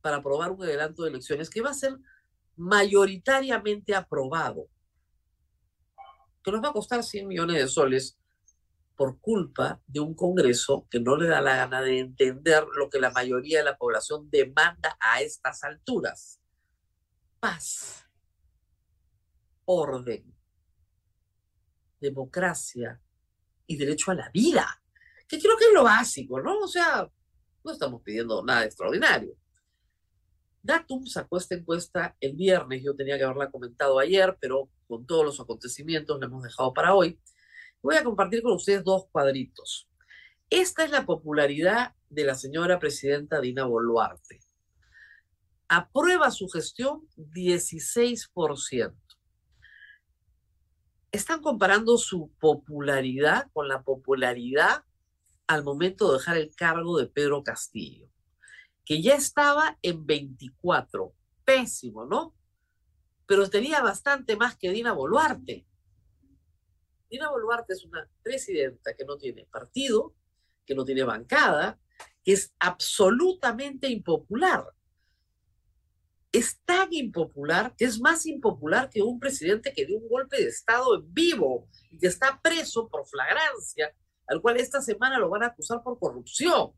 para 0.00 0.18
aprobar 0.18 0.52
un 0.52 0.62
adelanto 0.62 1.02
de 1.02 1.10
elecciones 1.10 1.50
que 1.50 1.60
va 1.60 1.70
a 1.70 1.74
ser 1.74 1.96
mayoritariamente 2.56 3.94
aprobado, 3.94 4.68
que 6.44 6.52
nos 6.52 6.62
va 6.62 6.68
a 6.68 6.72
costar 6.72 7.02
100 7.02 7.26
millones 7.26 7.56
de 7.56 7.68
soles 7.68 8.19
por 9.00 9.18
culpa 9.18 9.80
de 9.86 9.98
un 9.98 10.14
Congreso 10.14 10.86
que 10.90 11.00
no 11.00 11.16
le 11.16 11.26
da 11.26 11.40
la 11.40 11.56
gana 11.56 11.80
de 11.80 12.00
entender 12.00 12.66
lo 12.76 12.90
que 12.90 13.00
la 13.00 13.10
mayoría 13.10 13.60
de 13.60 13.64
la 13.64 13.78
población 13.78 14.28
demanda 14.28 14.94
a 15.00 15.22
estas 15.22 15.64
alturas. 15.64 16.38
Paz, 17.40 18.04
orden, 19.64 20.36
democracia, 21.98 23.00
y 23.66 23.76
derecho 23.76 24.10
a 24.10 24.16
la 24.16 24.28
vida, 24.34 24.82
que 25.26 25.38
creo 25.40 25.56
que 25.56 25.64
es 25.64 25.72
lo 25.72 25.84
básico, 25.84 26.42
¿no? 26.42 26.58
O 26.58 26.68
sea, 26.68 27.10
no 27.64 27.72
estamos 27.72 28.02
pidiendo 28.02 28.44
nada 28.44 28.66
extraordinario. 28.66 29.34
Datum 30.62 31.06
sacó 31.06 31.38
esta 31.38 31.54
encuesta 31.54 32.18
el 32.20 32.36
viernes, 32.36 32.82
yo 32.84 32.94
tenía 32.94 33.16
que 33.16 33.24
haberla 33.24 33.50
comentado 33.50 33.98
ayer, 33.98 34.36
pero 34.38 34.68
con 34.86 35.06
todos 35.06 35.24
los 35.24 35.40
acontecimientos 35.40 36.20
la 36.20 36.26
hemos 36.26 36.42
dejado 36.42 36.74
para 36.74 36.94
hoy. 36.94 37.18
Voy 37.82 37.96
a 37.96 38.04
compartir 38.04 38.42
con 38.42 38.52
ustedes 38.52 38.84
dos 38.84 39.06
cuadritos. 39.10 39.88
Esta 40.48 40.84
es 40.84 40.90
la 40.90 41.06
popularidad 41.06 41.94
de 42.08 42.24
la 42.24 42.34
señora 42.34 42.78
presidenta 42.78 43.40
Dina 43.40 43.64
Boluarte. 43.64 44.40
Aprueba 45.68 46.30
su 46.30 46.48
gestión 46.48 47.08
16% 47.16 48.94
están 51.12 51.42
comparando 51.42 51.98
su 51.98 52.30
popularidad 52.38 53.50
con 53.52 53.68
la 53.68 53.82
popularidad 53.82 54.84
al 55.46 55.64
momento 55.64 56.08
de 56.08 56.18
dejar 56.18 56.36
el 56.36 56.54
cargo 56.54 56.98
de 56.98 57.06
Pedro 57.06 57.42
Castillo, 57.42 58.08
que 58.84 59.02
ya 59.02 59.14
estaba 59.14 59.78
en 59.82 60.06
24. 60.06 61.12
Pésimo, 61.44 62.04
¿no? 62.04 62.36
Pero 63.26 63.50
tenía 63.50 63.82
bastante 63.82 64.36
más 64.36 64.56
que 64.56 64.70
Dina 64.70 64.92
Boluarte. 64.92 65.66
Dina 67.10 67.30
Boluarte 67.30 67.72
es 67.72 67.84
una 67.84 68.08
presidenta 68.22 68.94
que 68.94 69.04
no 69.04 69.16
tiene 69.16 69.46
partido, 69.46 70.14
que 70.64 70.74
no 70.74 70.84
tiene 70.84 71.02
bancada, 71.02 71.78
que 72.22 72.32
es 72.32 72.54
absolutamente 72.58 73.88
impopular 73.88 74.64
es 76.32 76.60
tan 76.64 76.92
impopular 76.92 77.74
que 77.76 77.84
es 77.84 78.00
más 78.00 78.24
impopular 78.26 78.88
que 78.88 79.02
un 79.02 79.18
presidente 79.18 79.72
que 79.72 79.84
dio 79.84 79.98
un 79.98 80.08
golpe 80.08 80.36
de 80.36 80.48
Estado 80.48 80.94
en 80.94 81.12
vivo 81.12 81.68
y 81.90 81.98
que 81.98 82.06
está 82.06 82.40
preso 82.40 82.88
por 82.88 83.06
flagrancia, 83.06 83.94
al 84.26 84.40
cual 84.40 84.58
esta 84.58 84.80
semana 84.80 85.18
lo 85.18 85.28
van 85.28 85.42
a 85.42 85.48
acusar 85.48 85.82
por 85.82 85.98
corrupción. 85.98 86.72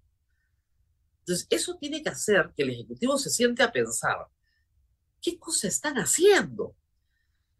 Entonces, 1.21 1.47
eso 1.51 1.77
tiene 1.79 2.03
que 2.03 2.09
hacer 2.09 2.53
que 2.57 2.63
el 2.63 2.71
Ejecutivo 2.71 3.19
se 3.19 3.31
siente 3.31 3.63
a 3.63 3.71
pensar, 3.71 4.27
¿qué 5.21 5.39
cosas 5.39 5.75
están 5.75 5.97
haciendo? 5.97 6.75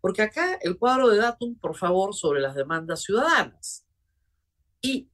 Porque 0.03 0.23
acá 0.23 0.59
el 0.61 0.77
cuadro 0.77 1.09
de 1.09 1.19
Datum, 1.19 1.57
por 1.59 1.77
favor, 1.77 2.13
sobre 2.13 2.41
las 2.41 2.57
demandas 2.57 3.05
ciudadanas. 3.05 3.87
Y 4.81 5.09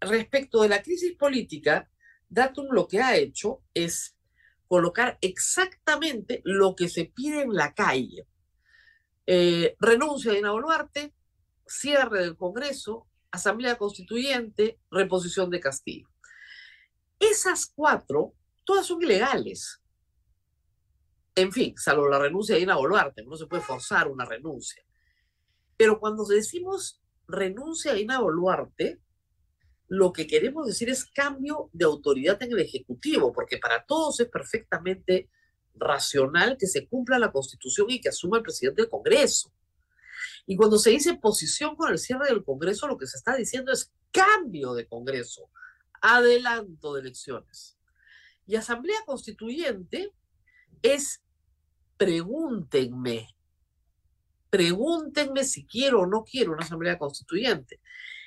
respecto 0.00 0.62
de 0.62 0.70
la 0.70 0.82
crisis 0.82 1.14
política, 1.14 1.90
Datum 2.28 2.68
lo 2.70 2.88
que 2.88 3.02
ha 3.02 3.16
hecho 3.16 3.62
es 3.74 4.16
colocar 4.66 5.18
exactamente 5.20 6.40
lo 6.44 6.74
que 6.74 6.88
se 6.88 7.04
pide 7.04 7.42
en 7.42 7.54
la 7.54 7.74
calle. 7.74 8.26
Eh, 9.26 9.76
renuncia 9.78 10.30
de 10.30 10.38
Dina 10.38 10.52
Boluarte, 10.52 11.14
cierre 11.66 12.20
del 12.22 12.38
Congreso, 12.38 13.06
Asamblea 13.30 13.76
Constituyente, 13.76 14.80
reposición 14.90 15.50
de 15.50 15.60
Castillo. 15.60 16.08
Esas 17.18 17.66
cuatro, 17.66 18.32
todas 18.64 18.86
son 18.86 19.02
ilegales. 19.02 19.82
En 21.34 21.52
fin, 21.52 21.74
salvo 21.76 22.08
la 22.08 22.18
renuncia 22.18 22.54
de 22.54 22.60
Dina 22.60 22.76
Boluarte, 22.76 23.24
no 23.24 23.36
se 23.36 23.46
puede 23.46 23.62
forzar 23.62 24.08
una 24.08 24.24
renuncia. 24.24 24.82
Pero 25.76 25.98
cuando 25.98 26.24
decimos 26.24 27.02
renuncia 27.26 27.92
a 27.92 27.94
Dina 27.94 28.20
Boluarte, 28.20 29.00
lo 29.88 30.12
que 30.12 30.26
queremos 30.26 30.66
decir 30.66 30.88
es 30.88 31.04
cambio 31.06 31.70
de 31.72 31.84
autoridad 31.84 32.42
en 32.42 32.52
el 32.52 32.60
Ejecutivo, 32.60 33.32
porque 33.32 33.58
para 33.58 33.84
todos 33.84 34.20
es 34.20 34.28
perfectamente 34.28 35.28
racional 35.74 36.56
que 36.58 36.66
se 36.66 36.86
cumpla 36.86 37.18
la 37.18 37.32
Constitución 37.32 37.90
y 37.90 38.00
que 38.00 38.08
asuma 38.10 38.38
el 38.38 38.42
presidente 38.42 38.82
del 38.82 38.90
Congreso. 38.90 39.52
Y 40.46 40.56
cuando 40.56 40.78
se 40.78 40.90
dice 40.90 41.14
posición 41.14 41.74
con 41.74 41.90
el 41.90 41.98
cierre 41.98 42.26
del 42.26 42.44
Congreso, 42.44 42.86
lo 42.86 42.96
que 42.96 43.06
se 43.06 43.16
está 43.16 43.34
diciendo 43.34 43.72
es 43.72 43.92
cambio 44.10 44.74
de 44.74 44.86
Congreso, 44.86 45.50
adelanto 46.00 46.94
de 46.94 47.00
elecciones. 47.00 47.76
Y 48.46 48.56
Asamblea 48.56 48.98
Constituyente 49.06 50.12
es 50.82 51.23
pregúntenme, 52.04 53.34
pregúntenme 54.50 55.42
si 55.42 55.64
quiero 55.64 56.02
o 56.02 56.06
no 56.06 56.22
quiero 56.22 56.52
una 56.52 56.62
Asamblea 56.62 56.98
Constituyente 56.98 57.80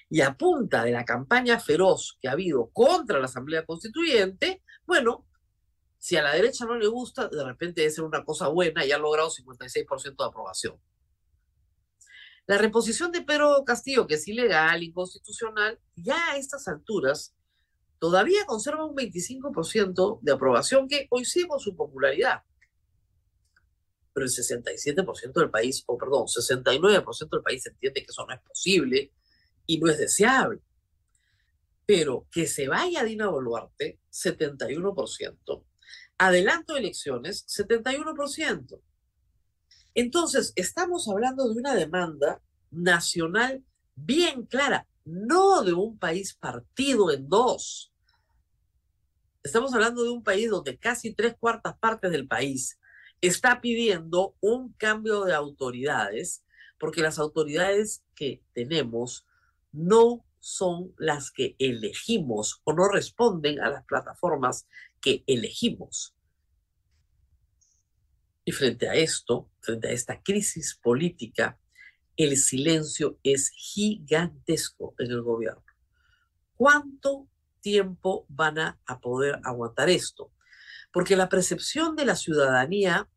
y 0.10 0.22
a 0.22 0.36
punta 0.36 0.84
de 0.84 0.90
la 0.90 1.06
campaña 1.06 1.60
feroz 1.60 2.18
que 2.20 2.28
ha 2.28 2.32
habido 2.32 2.72
contra 2.74 3.20
la 3.20 3.26
Asamblea 3.26 3.68
Constituyente, 3.68 4.64
bueno, 4.88 5.28
si 6.00 6.18
a 6.18 6.24
la 6.24 6.34
derecha 6.34 6.66
no 6.66 6.76
le 6.76 6.88
gusta, 6.88 7.28
de 7.28 7.44
repente 7.44 7.82
debe 7.82 7.94
ser 7.94 8.04
una 8.04 8.26
cosa 8.26 8.48
buena 8.48 8.84
y 8.84 8.92
ha 8.92 8.98
logrado 8.98 9.30
56% 9.30 10.16
de 10.18 10.26
aprobación. 10.26 10.82
La 12.48 12.58
reposición 12.58 13.12
de 13.12 13.22
Pedro 13.22 13.64
Castillo, 13.64 14.08
que 14.08 14.16
es 14.16 14.28
ilegal, 14.28 14.82
inconstitucional, 14.82 15.80
ya 15.96 16.32
a 16.32 16.38
estas 16.38 16.68
alturas 16.68 17.36
todavía 18.00 18.44
conserva 18.48 18.86
un 18.86 18.96
25% 18.96 20.20
de 20.24 20.32
aprobación 20.32 20.88
que 20.88 21.08
coincide 21.08 21.48
con 21.48 21.60
su 21.60 21.76
popularidad. 21.76 22.42
Pero 24.18 24.26
el 24.26 24.34
67% 24.34 25.32
del 25.32 25.52
país, 25.52 25.84
o 25.86 25.96
perdón, 25.96 26.26
69% 26.26 27.30
del 27.30 27.44
país 27.44 27.64
entiende 27.68 28.02
que 28.02 28.10
eso 28.10 28.26
no 28.26 28.34
es 28.34 28.42
posible 28.42 29.14
y 29.68 29.78
no 29.78 29.92
es 29.92 30.00
deseable. 30.00 30.60
Pero 31.86 32.28
que 32.32 32.48
se 32.48 32.68
vaya 32.68 33.04
Dina 33.04 33.28
Boluarte, 33.28 34.00
71%. 34.12 35.64
Adelanto 36.18 36.74
de 36.74 36.80
elecciones, 36.80 37.46
71%. 37.46 38.82
Entonces, 39.94 40.52
estamos 40.56 41.08
hablando 41.08 41.48
de 41.48 41.54
una 41.54 41.76
demanda 41.76 42.42
nacional 42.72 43.64
bien 43.94 44.48
clara, 44.48 44.88
no 45.06 45.62
de 45.62 45.74
un 45.74 46.00
país 46.00 46.34
partido 46.34 47.12
en 47.12 47.30
dos. 47.30 47.94
Estamos 49.44 49.76
hablando 49.76 50.02
de 50.02 50.10
un 50.10 50.24
país 50.24 50.50
donde 50.50 50.76
casi 50.80 51.14
tres 51.14 51.36
cuartas 51.40 51.78
partes 51.78 52.10
del 52.10 52.28
país 52.28 52.80
está 53.22 53.62
pidiendo 53.62 54.36
un 54.40 54.74
cambio 54.74 55.26
de 55.26 55.34
autoridades, 55.34 56.44
porque 56.78 57.02
las 57.02 57.20
autoridades 57.20 58.04
que 58.16 58.44
tenemos 58.54 59.26
no 59.72 60.26
son 60.40 60.94
las 60.98 61.32
que 61.32 61.56
elegimos 61.60 62.62
o 62.64 62.74
no 62.74 62.88
responden 62.88 63.60
a 63.60 63.70
las 63.70 63.84
plataformas 63.86 64.68
que 65.02 65.24
elegimos. 65.28 66.16
Y 68.46 68.54
frente 68.54 68.88
a 68.88 68.96
esto, 68.96 69.50
frente 69.60 69.90
a 69.90 69.92
esta 69.92 70.22
crisis 70.24 70.80
política, 70.82 71.60
el 72.16 72.38
silencio 72.38 73.20
es 73.22 73.50
gigantesco 73.50 74.96
en 74.98 75.12
el 75.12 75.22
gobierno. 75.22 75.64
¿Cuánto 76.56 77.28
tiempo 77.60 78.26
van 78.30 78.58
a, 78.58 78.80
poder 79.02 79.40
aguantar 79.44 79.90
esto? 79.90 80.32
Porque 80.92 81.16
la 81.16 81.30
percepción 81.30 81.96
de 81.96 82.06
la 82.06 82.16
ciudadanía 82.16 83.10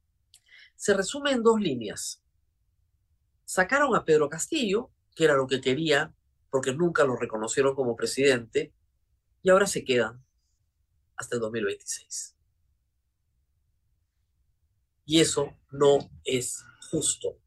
se 0.76 0.94
resume 0.94 1.32
en 1.32 1.42
dos 1.42 1.60
líneas. 1.60 2.22
Sacaron 3.44 3.94
a 3.96 4.04
Pedro 4.04 4.28
Castillo, 4.28 4.90
que 5.14 5.24
era 5.24 5.34
lo 5.34 5.46
que 5.46 5.60
quería, 5.60 6.14
porque 6.50 6.72
nunca 6.72 7.04
lo 7.04 7.16
reconocieron 7.16 7.74
como 7.74 7.96
presidente, 7.96 8.72
y 9.42 9.50
ahora 9.50 9.66
se 9.66 9.84
quedan 9.84 10.24
hasta 11.16 11.36
el 11.36 11.40
2026. 11.40 12.36
Y 15.04 15.20
eso 15.20 15.56
no 15.70 15.98
es 16.24 16.64
justo 16.90 17.40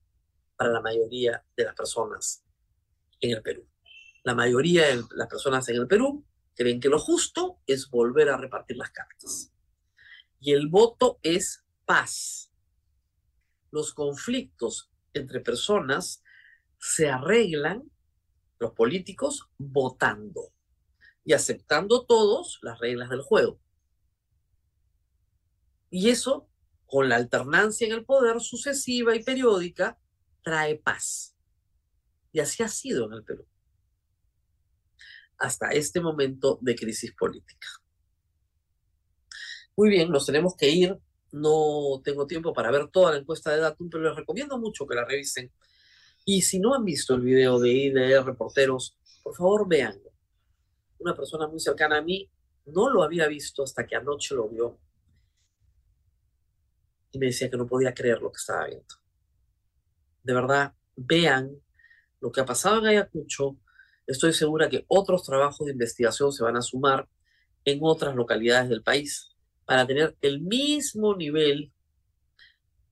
para 0.58 0.72
la 0.72 0.82
mayoría 0.82 1.46
de 1.56 1.64
las 1.64 1.76
personas 1.76 2.44
en 3.22 3.32
el 3.32 3.42
Perú. 3.42 3.66
La 4.24 4.36
mayoría 4.36 4.88
de 4.88 5.04
las 5.16 5.28
personas 5.28 5.68
en 5.70 5.78
el 5.78 5.88
Perú 5.88 6.26
creen 6.56 6.80
que 6.80 6.90
lo 6.90 7.00
justo 7.00 7.60
es 7.66 7.90
volver 7.90 8.30
a 8.30 8.38
repartir 8.38 8.78
las 8.78 8.92
cartas. 8.92 9.53
Y 10.44 10.52
el 10.52 10.68
voto 10.68 11.22
es 11.24 11.64
paz. 11.86 12.52
Los 13.72 13.94
conflictos 13.94 14.92
entre 15.14 15.40
personas 15.40 16.22
se 16.78 17.10
arreglan, 17.10 17.90
los 18.60 18.74
políticos, 18.74 19.50
votando 19.58 20.54
y 21.24 21.32
aceptando 21.32 22.06
todos 22.06 22.60
las 22.62 22.78
reglas 22.80 23.10
del 23.10 23.22
juego. 23.22 23.62
Y 25.90 26.10
eso 26.10 26.50
con 26.88 27.08
la 27.08 27.16
alternancia 27.16 27.88
en 27.88 27.94
el 27.94 28.04
poder 28.04 28.42
sucesiva 28.42 29.16
y 29.16 29.24
periódica, 29.24 29.98
trae 30.44 30.76
paz. 30.76 31.38
Y 32.34 32.42
así 32.42 32.64
ha 32.64 32.68
sido 32.68 33.06
en 33.06 33.14
el 33.14 33.24
Perú. 33.24 33.48
Hasta 35.38 35.70
este 35.70 36.02
momento 36.02 36.60
de 36.62 36.76
crisis 36.76 37.14
política. 37.16 37.68
Muy 39.76 39.90
bien, 39.90 40.10
nos 40.12 40.26
tenemos 40.26 40.56
que 40.56 40.70
ir. 40.70 40.98
No 41.32 42.00
tengo 42.04 42.28
tiempo 42.28 42.54
para 42.54 42.70
ver 42.70 42.90
toda 42.90 43.12
la 43.12 43.18
encuesta 43.18 43.52
de 43.52 43.60
Datum, 43.60 43.90
pero 43.90 44.04
les 44.04 44.16
recomiendo 44.16 44.60
mucho 44.60 44.86
que 44.86 44.96
la 44.96 45.04
revisen. 45.04 45.52
Y 46.26 46.44
si 46.44 46.60
no 46.60 46.76
han 46.76 46.86
visto 46.86 47.16
el 47.16 47.22
video 47.22 47.60
de 47.60 47.72
IDR 47.72 48.24
Reporteros, 48.24 48.98
por 49.24 49.36
favor 49.36 49.68
véanlo. 49.68 50.12
Una 51.00 51.16
persona 51.16 51.48
muy 51.48 51.60
cercana 51.60 51.98
a 51.98 52.02
mí 52.02 52.30
no 52.68 52.90
lo 52.90 53.04
había 53.04 53.28
visto 53.28 53.64
hasta 53.64 53.86
que 53.86 53.96
anoche 53.96 54.36
lo 54.36 54.48
vio 54.48 54.80
y 57.12 57.20
me 57.20 57.28
decía 57.28 57.50
que 57.50 57.58
no 57.58 57.68
podía 57.68 57.94
creer 57.94 58.22
lo 58.22 58.32
que 58.32 58.38
estaba 58.38 58.66
viendo. 58.66 58.96
De 60.24 60.34
verdad, 60.34 60.74
vean 60.96 61.52
lo 62.20 62.32
que 62.32 62.42
ha 62.42 62.46
pasado 62.46 62.80
en 62.80 62.88
Ayacucho. 62.88 63.58
Estoy 64.08 64.34
segura 64.34 64.70
que 64.70 64.86
otros 64.88 65.24
trabajos 65.24 65.66
de 65.66 65.74
investigación 65.74 66.32
se 66.32 66.44
van 66.44 66.58
a 66.58 66.62
sumar 66.62 67.08
en 67.66 67.80
otras 67.82 68.16
localidades 68.16 68.70
del 68.70 68.82
país 68.82 69.33
para 69.66 69.86
tener 69.88 70.16
el 70.22 70.42
mismo 70.42 71.16
nivel 71.16 71.72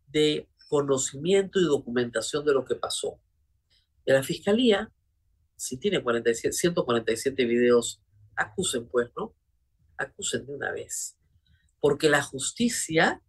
de 0.08 0.48
conocimiento 0.68 1.60
y 1.60 1.66
documentación 1.66 2.46
de 2.46 2.54
lo 2.54 2.66
que 2.66 2.76
pasó. 2.76 3.20
Y 4.06 4.12
la 4.12 4.24
fiscalía, 4.24 4.92
si 5.56 5.78
tiene 5.78 6.02
47, 6.02 6.54
147 6.54 7.46
videos, 7.46 8.02
acusen 8.36 8.88
pues, 8.88 9.10
¿no? 9.16 9.36
Acusen 9.98 10.46
de 10.46 10.54
una 10.54 10.72
vez. 10.72 11.18
Porque 11.80 12.10
la 12.10 12.22
justicia 12.22 13.22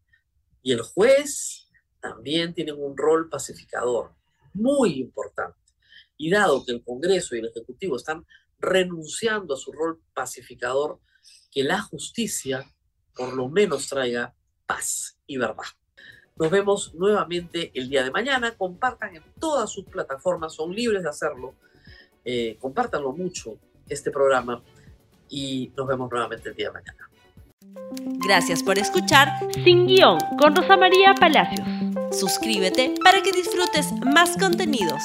y 0.62 0.72
el 0.72 0.82
juez 0.82 1.68
también 2.00 2.54
tienen 2.54 2.76
un 2.78 2.96
rol 2.96 3.28
pacificador 3.28 4.14
muy 4.54 5.00
importante. 5.00 5.58
Y 6.16 6.30
dado 6.30 6.64
que 6.64 6.72
el 6.72 6.84
Congreso 6.84 7.34
y 7.34 7.40
el 7.40 7.46
Ejecutivo 7.46 7.96
están 7.96 8.26
renunciando 8.58 9.54
a 9.54 9.56
su 9.56 9.72
rol 9.72 10.00
pacificador, 10.14 11.00
que 11.50 11.64
la 11.64 11.80
justicia 11.80 12.64
por 13.16 13.32
lo 13.34 13.48
menos 13.48 13.88
traiga 13.88 14.34
paz 14.66 15.18
y 15.26 15.36
verdad. 15.36 15.64
Nos 16.36 16.50
vemos 16.50 16.94
nuevamente 16.94 17.70
el 17.74 17.88
día 17.88 18.02
de 18.04 18.10
mañana. 18.10 18.56
Compartan 18.56 19.16
en 19.16 19.24
todas 19.38 19.70
sus 19.70 19.84
plataformas, 19.84 20.54
son 20.54 20.74
libres 20.74 21.02
de 21.02 21.08
hacerlo. 21.08 21.54
Eh, 22.24 22.56
compártanlo 22.60 23.12
mucho, 23.12 23.58
este 23.88 24.10
programa, 24.10 24.62
y 25.28 25.72
nos 25.76 25.86
vemos 25.86 26.10
nuevamente 26.10 26.48
el 26.48 26.54
día 26.54 26.68
de 26.68 26.72
mañana. 26.72 27.08
Gracias 28.24 28.62
por 28.62 28.78
escuchar 28.78 29.28
Sin 29.64 29.86
Guión 29.86 30.18
con 30.38 30.54
Rosa 30.54 30.76
María 30.76 31.14
Palacios. 31.14 31.66
Suscríbete 32.12 32.94
para 33.02 33.22
que 33.22 33.32
disfrutes 33.32 33.92
más 34.04 34.36
contenidos. 34.36 35.02